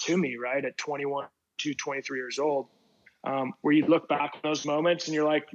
[0.00, 1.26] to me right at 21
[1.58, 2.66] to 23 years old,
[3.24, 5.48] um, where you look back on those moments and you're like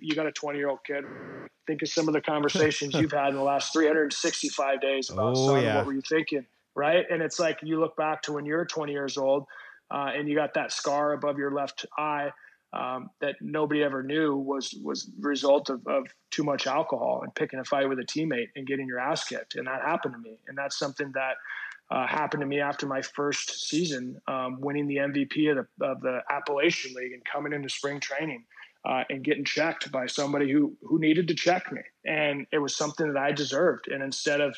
[0.00, 1.04] you got a 20 year old kid.
[1.66, 5.46] Think of some of the conversations you've had in the last 365 days about oh,
[5.46, 5.76] son, yeah.
[5.76, 6.44] what were you thinking?
[6.74, 7.04] Right.
[7.08, 9.46] And it's like you look back to when you're 20 years old
[9.90, 12.30] uh, and you got that scar above your left eye
[12.72, 17.58] um, that nobody ever knew was was result of, of too much alcohol and picking
[17.58, 19.56] a fight with a teammate and getting your ass kicked.
[19.56, 20.38] And that happened to me.
[20.48, 21.34] And that's something that
[21.90, 26.00] uh, happened to me after my first season, um, winning the MVP of the, of
[26.00, 28.44] the Appalachian League and coming into spring training
[28.84, 32.76] uh, and getting checked by somebody who who needed to check me, and it was
[32.76, 33.88] something that I deserved.
[33.88, 34.56] And instead of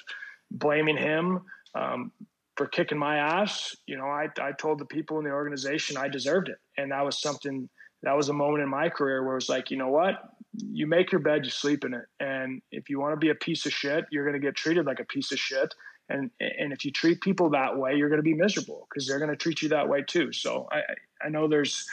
[0.51, 1.43] blaming him
[1.75, 2.13] um,
[2.57, 6.09] for kicking my ass, you know, I I told the people in the organization I
[6.09, 7.69] deserved it, and that was something.
[8.03, 10.17] That was a moment in my career where it was like, you know what,
[10.53, 13.35] you make your bed, you sleep in it, and if you want to be a
[13.35, 15.75] piece of shit, you're going to get treated like a piece of shit.
[16.11, 19.19] And and if you treat people that way, you're going to be miserable because they're
[19.19, 20.33] going to treat you that way too.
[20.33, 20.83] So I
[21.25, 21.87] I know there's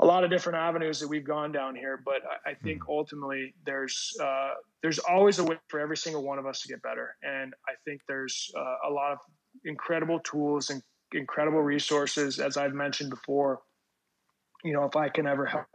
[0.00, 2.88] a lot of different avenues that we've gone down here, but I, I think mm.
[2.88, 4.50] ultimately there's uh,
[4.82, 7.72] there's always a way for every single one of us to get better, and I
[7.84, 9.18] think there's uh, a lot of
[9.64, 10.82] incredible tools and
[11.12, 13.60] incredible resources, as I've mentioned before.
[14.64, 15.66] You know, if I can ever help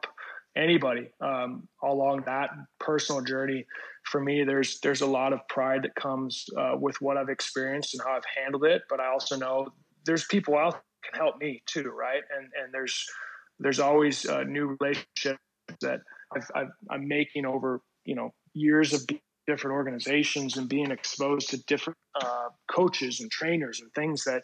[0.55, 2.49] anybody um, along that
[2.79, 3.65] personal journey,
[4.03, 7.93] for me, there's there's a lot of pride that comes uh, with what I've experienced
[7.93, 8.83] and how I've handled it.
[8.89, 9.67] But I also know
[10.05, 12.21] there's people out can help me too, right?
[12.37, 13.05] And and there's
[13.63, 15.39] there's always uh, new relationships
[15.81, 16.01] that
[16.55, 19.05] i am making over you know years of
[19.47, 24.41] different organizations and being exposed to different uh, coaches and trainers and things that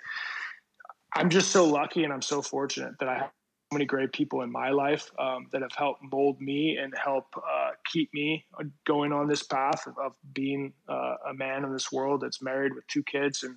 [1.13, 3.31] I'm just so lucky and I'm so fortunate that I have
[3.71, 7.25] so many great people in my life um, that have helped mold me and help
[7.37, 8.45] uh, keep me
[8.85, 12.73] going on this path of, of being uh, a man in this world that's married
[12.73, 13.55] with two kids and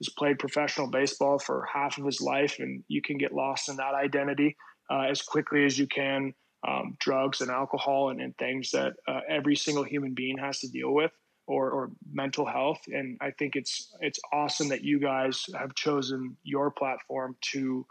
[0.00, 3.76] has played professional baseball for half of his life and you can get lost in
[3.76, 4.56] that identity
[4.90, 6.34] uh, as quickly as you can
[6.66, 10.68] um, drugs and alcohol and, and things that uh, every single human being has to
[10.68, 11.12] deal with
[11.46, 12.80] or, or mental health.
[12.86, 17.86] And i think it's it's awesome that you guys have chosen your platform to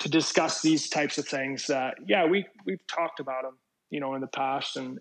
[0.00, 3.58] to discuss these types of things that yeah we we've talked about them
[3.90, 4.76] you know in the past.
[4.76, 4.98] And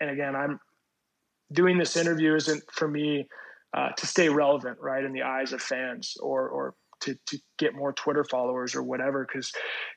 [0.00, 0.60] and again i'm
[1.52, 3.26] doing this interview isn't for me
[3.74, 7.74] uh, to stay relevant right in the eyes of fans or or to, to get
[7.74, 9.52] more Twitter followers or whatever, because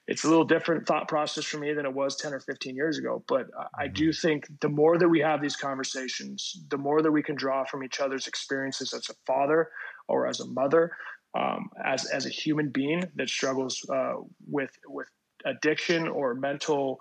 [0.07, 2.97] it's a little different thought process for me than it was 10 or 15 years
[2.97, 3.23] ago.
[3.27, 3.47] But
[3.77, 4.27] I do mm-hmm.
[4.27, 7.83] think the more that we have these conversations, the more that we can draw from
[7.83, 9.69] each other's experiences as a father
[10.07, 10.91] or as a mother,
[11.37, 14.13] um, as, as a human being that struggles uh,
[14.47, 15.07] with, with
[15.45, 16.99] addiction or mental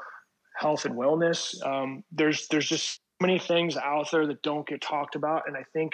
[0.57, 1.55] health and wellness.
[1.66, 5.42] Um, there's, there's just so many things out there that don't get talked about.
[5.46, 5.92] And I think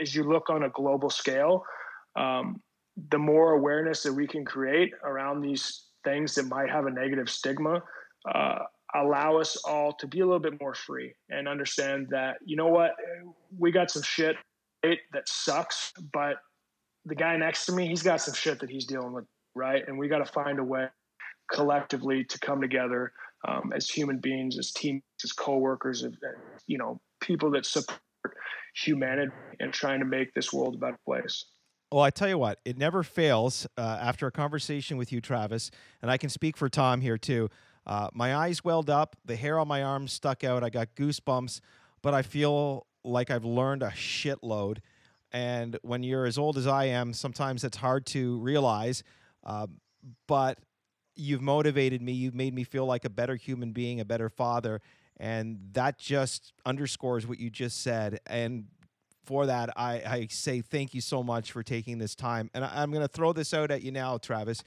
[0.00, 1.64] as you look on a global scale,
[2.16, 2.60] um,
[3.10, 7.28] the more awareness that we can create around these things that might have a negative
[7.28, 7.82] stigma
[8.32, 8.58] uh,
[8.94, 12.68] allow us all to be a little bit more free and understand that you know
[12.68, 12.92] what
[13.58, 14.36] we got some shit
[14.82, 16.36] that sucks but
[17.04, 19.24] the guy next to me he's got some shit that he's dealing with
[19.58, 19.82] right?
[19.86, 20.86] And we got to find a way
[21.52, 23.12] collectively to come together
[23.46, 26.12] um, as human beings as teams as co-workers as,
[26.66, 27.98] you know people that support
[28.74, 31.46] humanity and trying to make this world a better place
[31.90, 35.70] well, I tell you what, it never fails uh, after a conversation with you, Travis,
[36.02, 37.48] and I can speak for Tom here too.
[37.86, 41.60] Uh, my eyes welled up, the hair on my arms stuck out, I got goosebumps,
[42.02, 44.78] but I feel like I've learned a shitload.
[45.32, 49.02] And when you're as old as I am, sometimes it's hard to realize.
[49.44, 49.66] Uh,
[50.26, 50.58] but
[51.16, 54.80] you've motivated me, you've made me feel like a better human being, a better father.
[55.18, 58.20] And that just underscores what you just said.
[58.26, 58.66] And
[59.28, 62.50] for that, I, I say thank you so much for taking this time.
[62.54, 64.64] And I, am going to throw this out at you now, Travis.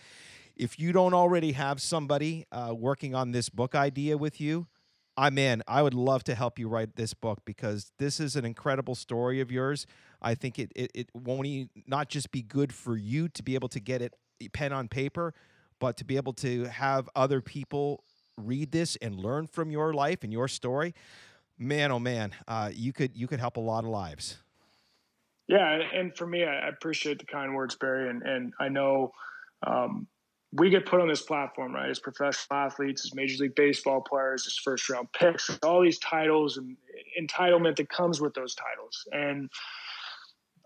[0.56, 4.68] If you don't already have somebody uh, working on this book idea with you,
[5.18, 5.64] I'm in.
[5.68, 9.42] I would love to help you write this book because this is an incredible story
[9.42, 9.88] of yours.
[10.22, 13.70] I think it it, it won't not just be good for you to be able
[13.70, 14.14] to get it
[14.54, 15.34] pen on paper,
[15.80, 18.04] but to be able to have other people
[18.38, 20.94] read this and learn from your life and your story.
[21.58, 24.38] Man, oh man, uh, you could you could help a lot of lives.
[25.52, 29.12] Yeah, and for me, I appreciate the kind words, Barry, and and I know
[29.68, 30.08] um,
[30.54, 34.48] we get put on this platform, right, as professional athletes, as Major League Baseball players,
[34.48, 36.78] as first round picks, all these titles and
[37.22, 39.06] entitlement that comes with those titles.
[39.12, 39.50] And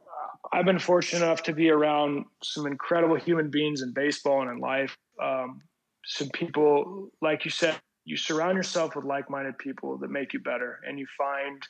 [0.02, 4.52] uh, I've been fortunate enough to be around some incredible human beings in baseball and
[4.52, 4.96] in life.
[5.20, 5.62] Um,
[6.06, 7.76] some people, like you said,
[8.06, 11.64] you surround yourself with like minded people that make you better, and you find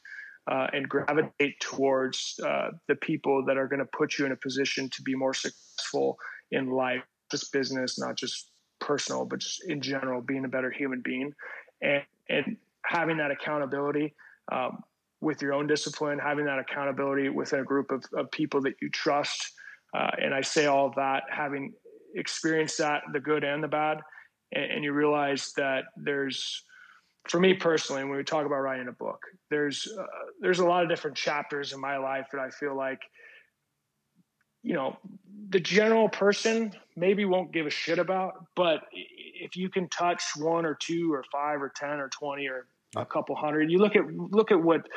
[0.50, 4.36] uh, and gravitate towards uh, the people that are going to put you in a
[4.36, 6.18] position to be more successful
[6.52, 11.02] in life just business, not just personal, but just in general, being a better human
[11.02, 11.34] being,
[11.82, 14.14] and and having that accountability
[14.52, 14.84] um,
[15.22, 18.90] with your own discipline, having that accountability within a group of, of people that you
[18.90, 19.54] trust.
[19.96, 21.74] Uh, and I say all that, having
[22.16, 24.00] experienced that, the good and the bad,
[24.54, 26.64] and, and you realize that there's,
[27.28, 29.20] for me personally, when we talk about writing a book,
[29.50, 30.04] there's uh,
[30.40, 33.00] there's a lot of different chapters in my life that I feel like
[34.66, 34.98] you know,
[35.50, 40.66] the general person maybe won't give a shit about, but if you can touch one
[40.66, 42.66] or two or five or 10 or 20 or
[42.96, 44.88] a couple hundred, you look at, look at what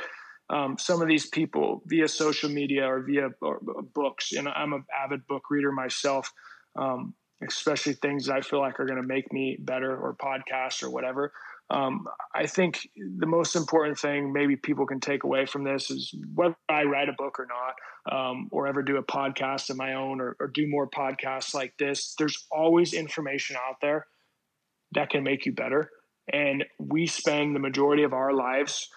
[0.48, 4.72] um, some of these people via social media or via or, or books, and I'm
[4.72, 6.32] an avid book reader myself,
[6.74, 7.12] um,
[7.46, 10.88] especially things that I feel like are going to make me better or podcasts or
[10.88, 11.30] whatever.
[11.70, 16.14] Um, I think the most important thing maybe people can take away from this is
[16.34, 19.94] whether I write a book or not, um, or ever do a podcast of my
[19.94, 24.06] own or, or do more podcasts like this, there's always information out there
[24.92, 25.90] that can make you better.
[26.32, 28.88] And we spend the majority of our lives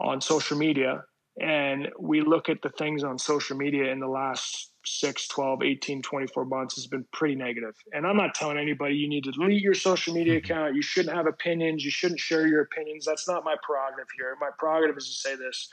[0.00, 1.04] on social media
[1.40, 6.02] and we look at the things on social media in the last 6 12 18
[6.02, 7.74] 24 months has been pretty negative.
[7.92, 10.52] And i'm not telling anybody you need to delete your social media mm-hmm.
[10.52, 10.76] account.
[10.76, 11.84] You shouldn't have opinions.
[11.84, 13.04] You shouldn't share your opinions.
[13.04, 14.36] That's not my prerogative here.
[14.40, 15.68] My prerogative is to say this.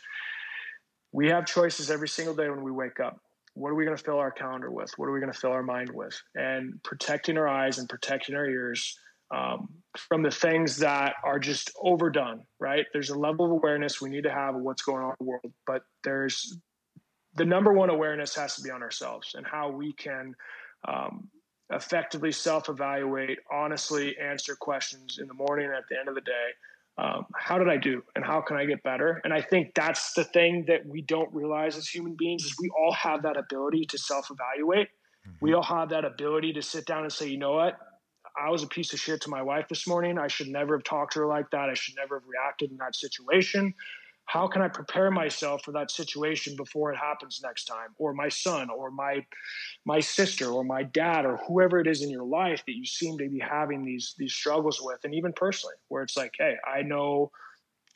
[1.11, 3.19] We have choices every single day when we wake up.
[3.53, 4.91] What are we going to fill our calendar with?
[4.95, 6.19] What are we going to fill our mind with?
[6.35, 8.97] And protecting our eyes and protecting our ears
[9.29, 12.85] um, from the things that are just overdone right?
[12.93, 14.01] There's a level of awareness.
[14.01, 16.57] We need to have of what's going on in the world but there's
[17.35, 20.35] the number one awareness has to be on ourselves and how we can
[20.87, 21.29] um,
[21.71, 26.47] effectively self-evaluate honestly answer questions in the morning and at the end of the day
[26.97, 30.13] um, how did i do and how can i get better and i think that's
[30.13, 33.85] the thing that we don't realize as human beings is we all have that ability
[33.85, 35.31] to self-evaluate mm-hmm.
[35.39, 37.77] we all have that ability to sit down and say you know what
[38.39, 40.17] I was a piece of shit to my wife this morning.
[40.17, 41.69] I should never have talked to her like that.
[41.69, 43.73] I should never have reacted in that situation
[44.25, 47.89] how can I prepare myself for that situation before it happens next time?
[47.97, 49.25] Or my son, or my
[49.85, 53.17] my sister, or my dad, or whoever it is in your life that you seem
[53.17, 56.81] to be having these these struggles with, and even personally, where it's like, hey, I
[56.81, 57.31] know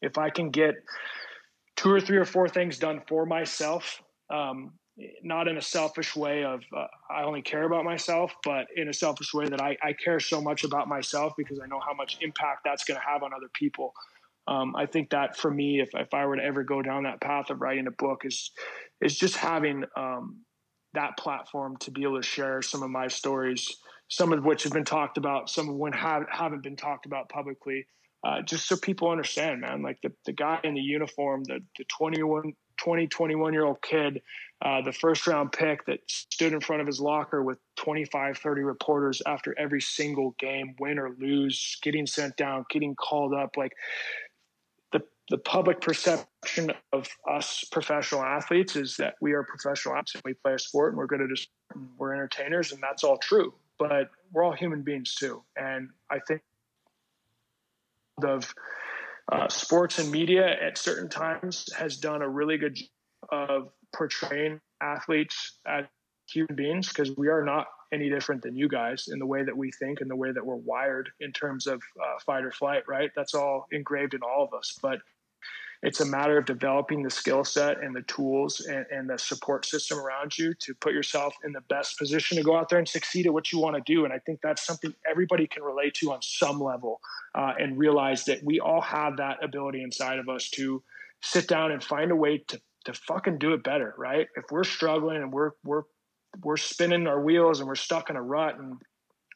[0.02, 0.76] if I can get
[1.76, 4.74] two or three or four things done for myself, um,
[5.24, 8.94] not in a selfish way of uh, I only care about myself, but in a
[8.94, 12.18] selfish way that I, I care so much about myself because I know how much
[12.22, 13.94] impact that's going to have on other people
[14.48, 17.22] um, I think that for me, if, if I were to ever go down that
[17.22, 18.52] path of writing a book, is
[19.02, 20.42] is just having um,
[20.94, 23.78] that platform to be able to share some of my stories,
[24.08, 27.30] some of which have been talked about, some of which have, haven't been talked about
[27.30, 27.86] publicly,
[28.26, 29.82] uh, just so people understand, man.
[29.82, 34.22] Like the, the guy in the uniform, the, the 21, 20, 21 year old kid,
[34.64, 38.62] uh, the first round pick that stood in front of his locker with 25, 30
[38.62, 43.58] reporters after every single game, win or lose, getting sent down, getting called up.
[43.58, 43.74] Like
[45.30, 50.34] the public perception of us professional athletes is that we are professional athletes and we
[50.34, 51.48] play a sport and we're good at it
[51.98, 55.44] we're entertainers and that's all true but we're all human beings too.
[55.56, 56.42] And i think
[58.24, 58.54] of
[59.32, 62.88] uh, sports and media at certain times has done a really good job
[63.32, 65.86] of portraying athletes as
[66.30, 69.56] human beings because we are not any different than you guys in the way that
[69.56, 72.84] we think and the way that we're wired in terms of uh, fight or flight
[72.88, 73.10] right?
[73.16, 75.00] That's all engraved in all of us but
[75.84, 79.66] it's a matter of developing the skill set and the tools and, and, the support
[79.66, 82.88] system around you to put yourself in the best position to go out there and
[82.88, 84.06] succeed at what you want to do.
[84.06, 87.02] And I think that's something everybody can relate to on some level
[87.36, 90.82] uh, and realize that we all have that ability inside of us to
[91.22, 94.28] sit down and find a way to to fucking do it better, right?
[94.36, 95.84] If we're struggling and we're we're
[96.44, 98.78] we're spinning our wheels and we're stuck in a rut and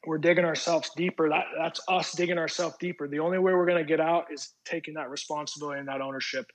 [0.06, 1.28] we're digging ourselves deeper.
[1.28, 3.08] That that's us digging ourselves deeper.
[3.08, 6.46] The only way we're going to get out is taking that responsibility and that ownership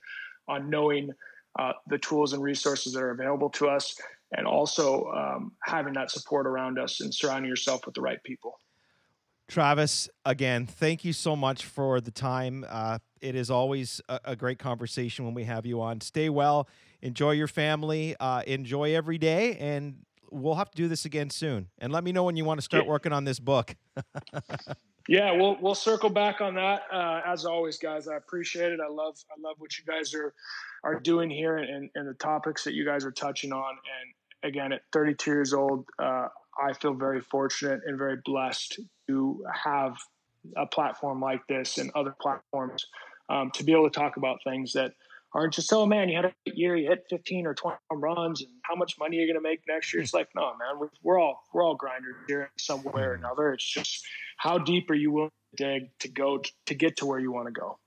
[0.48, 1.10] on knowing
[1.58, 3.96] uh, the tools and resources that are available to us,
[4.36, 8.58] and also um, having that support around us and surrounding yourself with the right people.
[9.48, 12.66] Travis, again, thank you so much for the time.
[12.68, 16.00] Uh, it is always a, a, great conversation when we have you on.
[16.00, 16.68] Stay well,
[17.00, 19.98] enjoy your family, uh, enjoy every day, and
[20.30, 21.68] we'll have to do this again soon.
[21.78, 23.74] And let me know when you want to start working on this book.
[25.08, 26.82] yeah, we'll we'll circle back on that.
[26.92, 28.80] Uh, as always, guys, I appreciate it.
[28.80, 30.34] I love I love what you guys are
[30.84, 33.74] are doing here and, and the topics that you guys are touching on.
[34.42, 36.28] And again, at 32 years old, uh,
[36.62, 39.96] I feel very fortunate and very blessed to have
[40.56, 42.86] a platform like this and other platforms
[43.28, 44.92] um, to be able to talk about things that
[45.36, 48.50] aren't just oh man you had a year you hit 15 or 20 runs and
[48.62, 50.02] how much money you're going to make next year.
[50.02, 53.14] It's like no man we're, we're all we're all grinders here in some way or
[53.14, 53.24] mm-hmm.
[53.24, 53.52] another.
[53.52, 54.04] It's just
[54.38, 57.46] how deep are you willing to dig to go to get to where you want
[57.46, 57.78] to go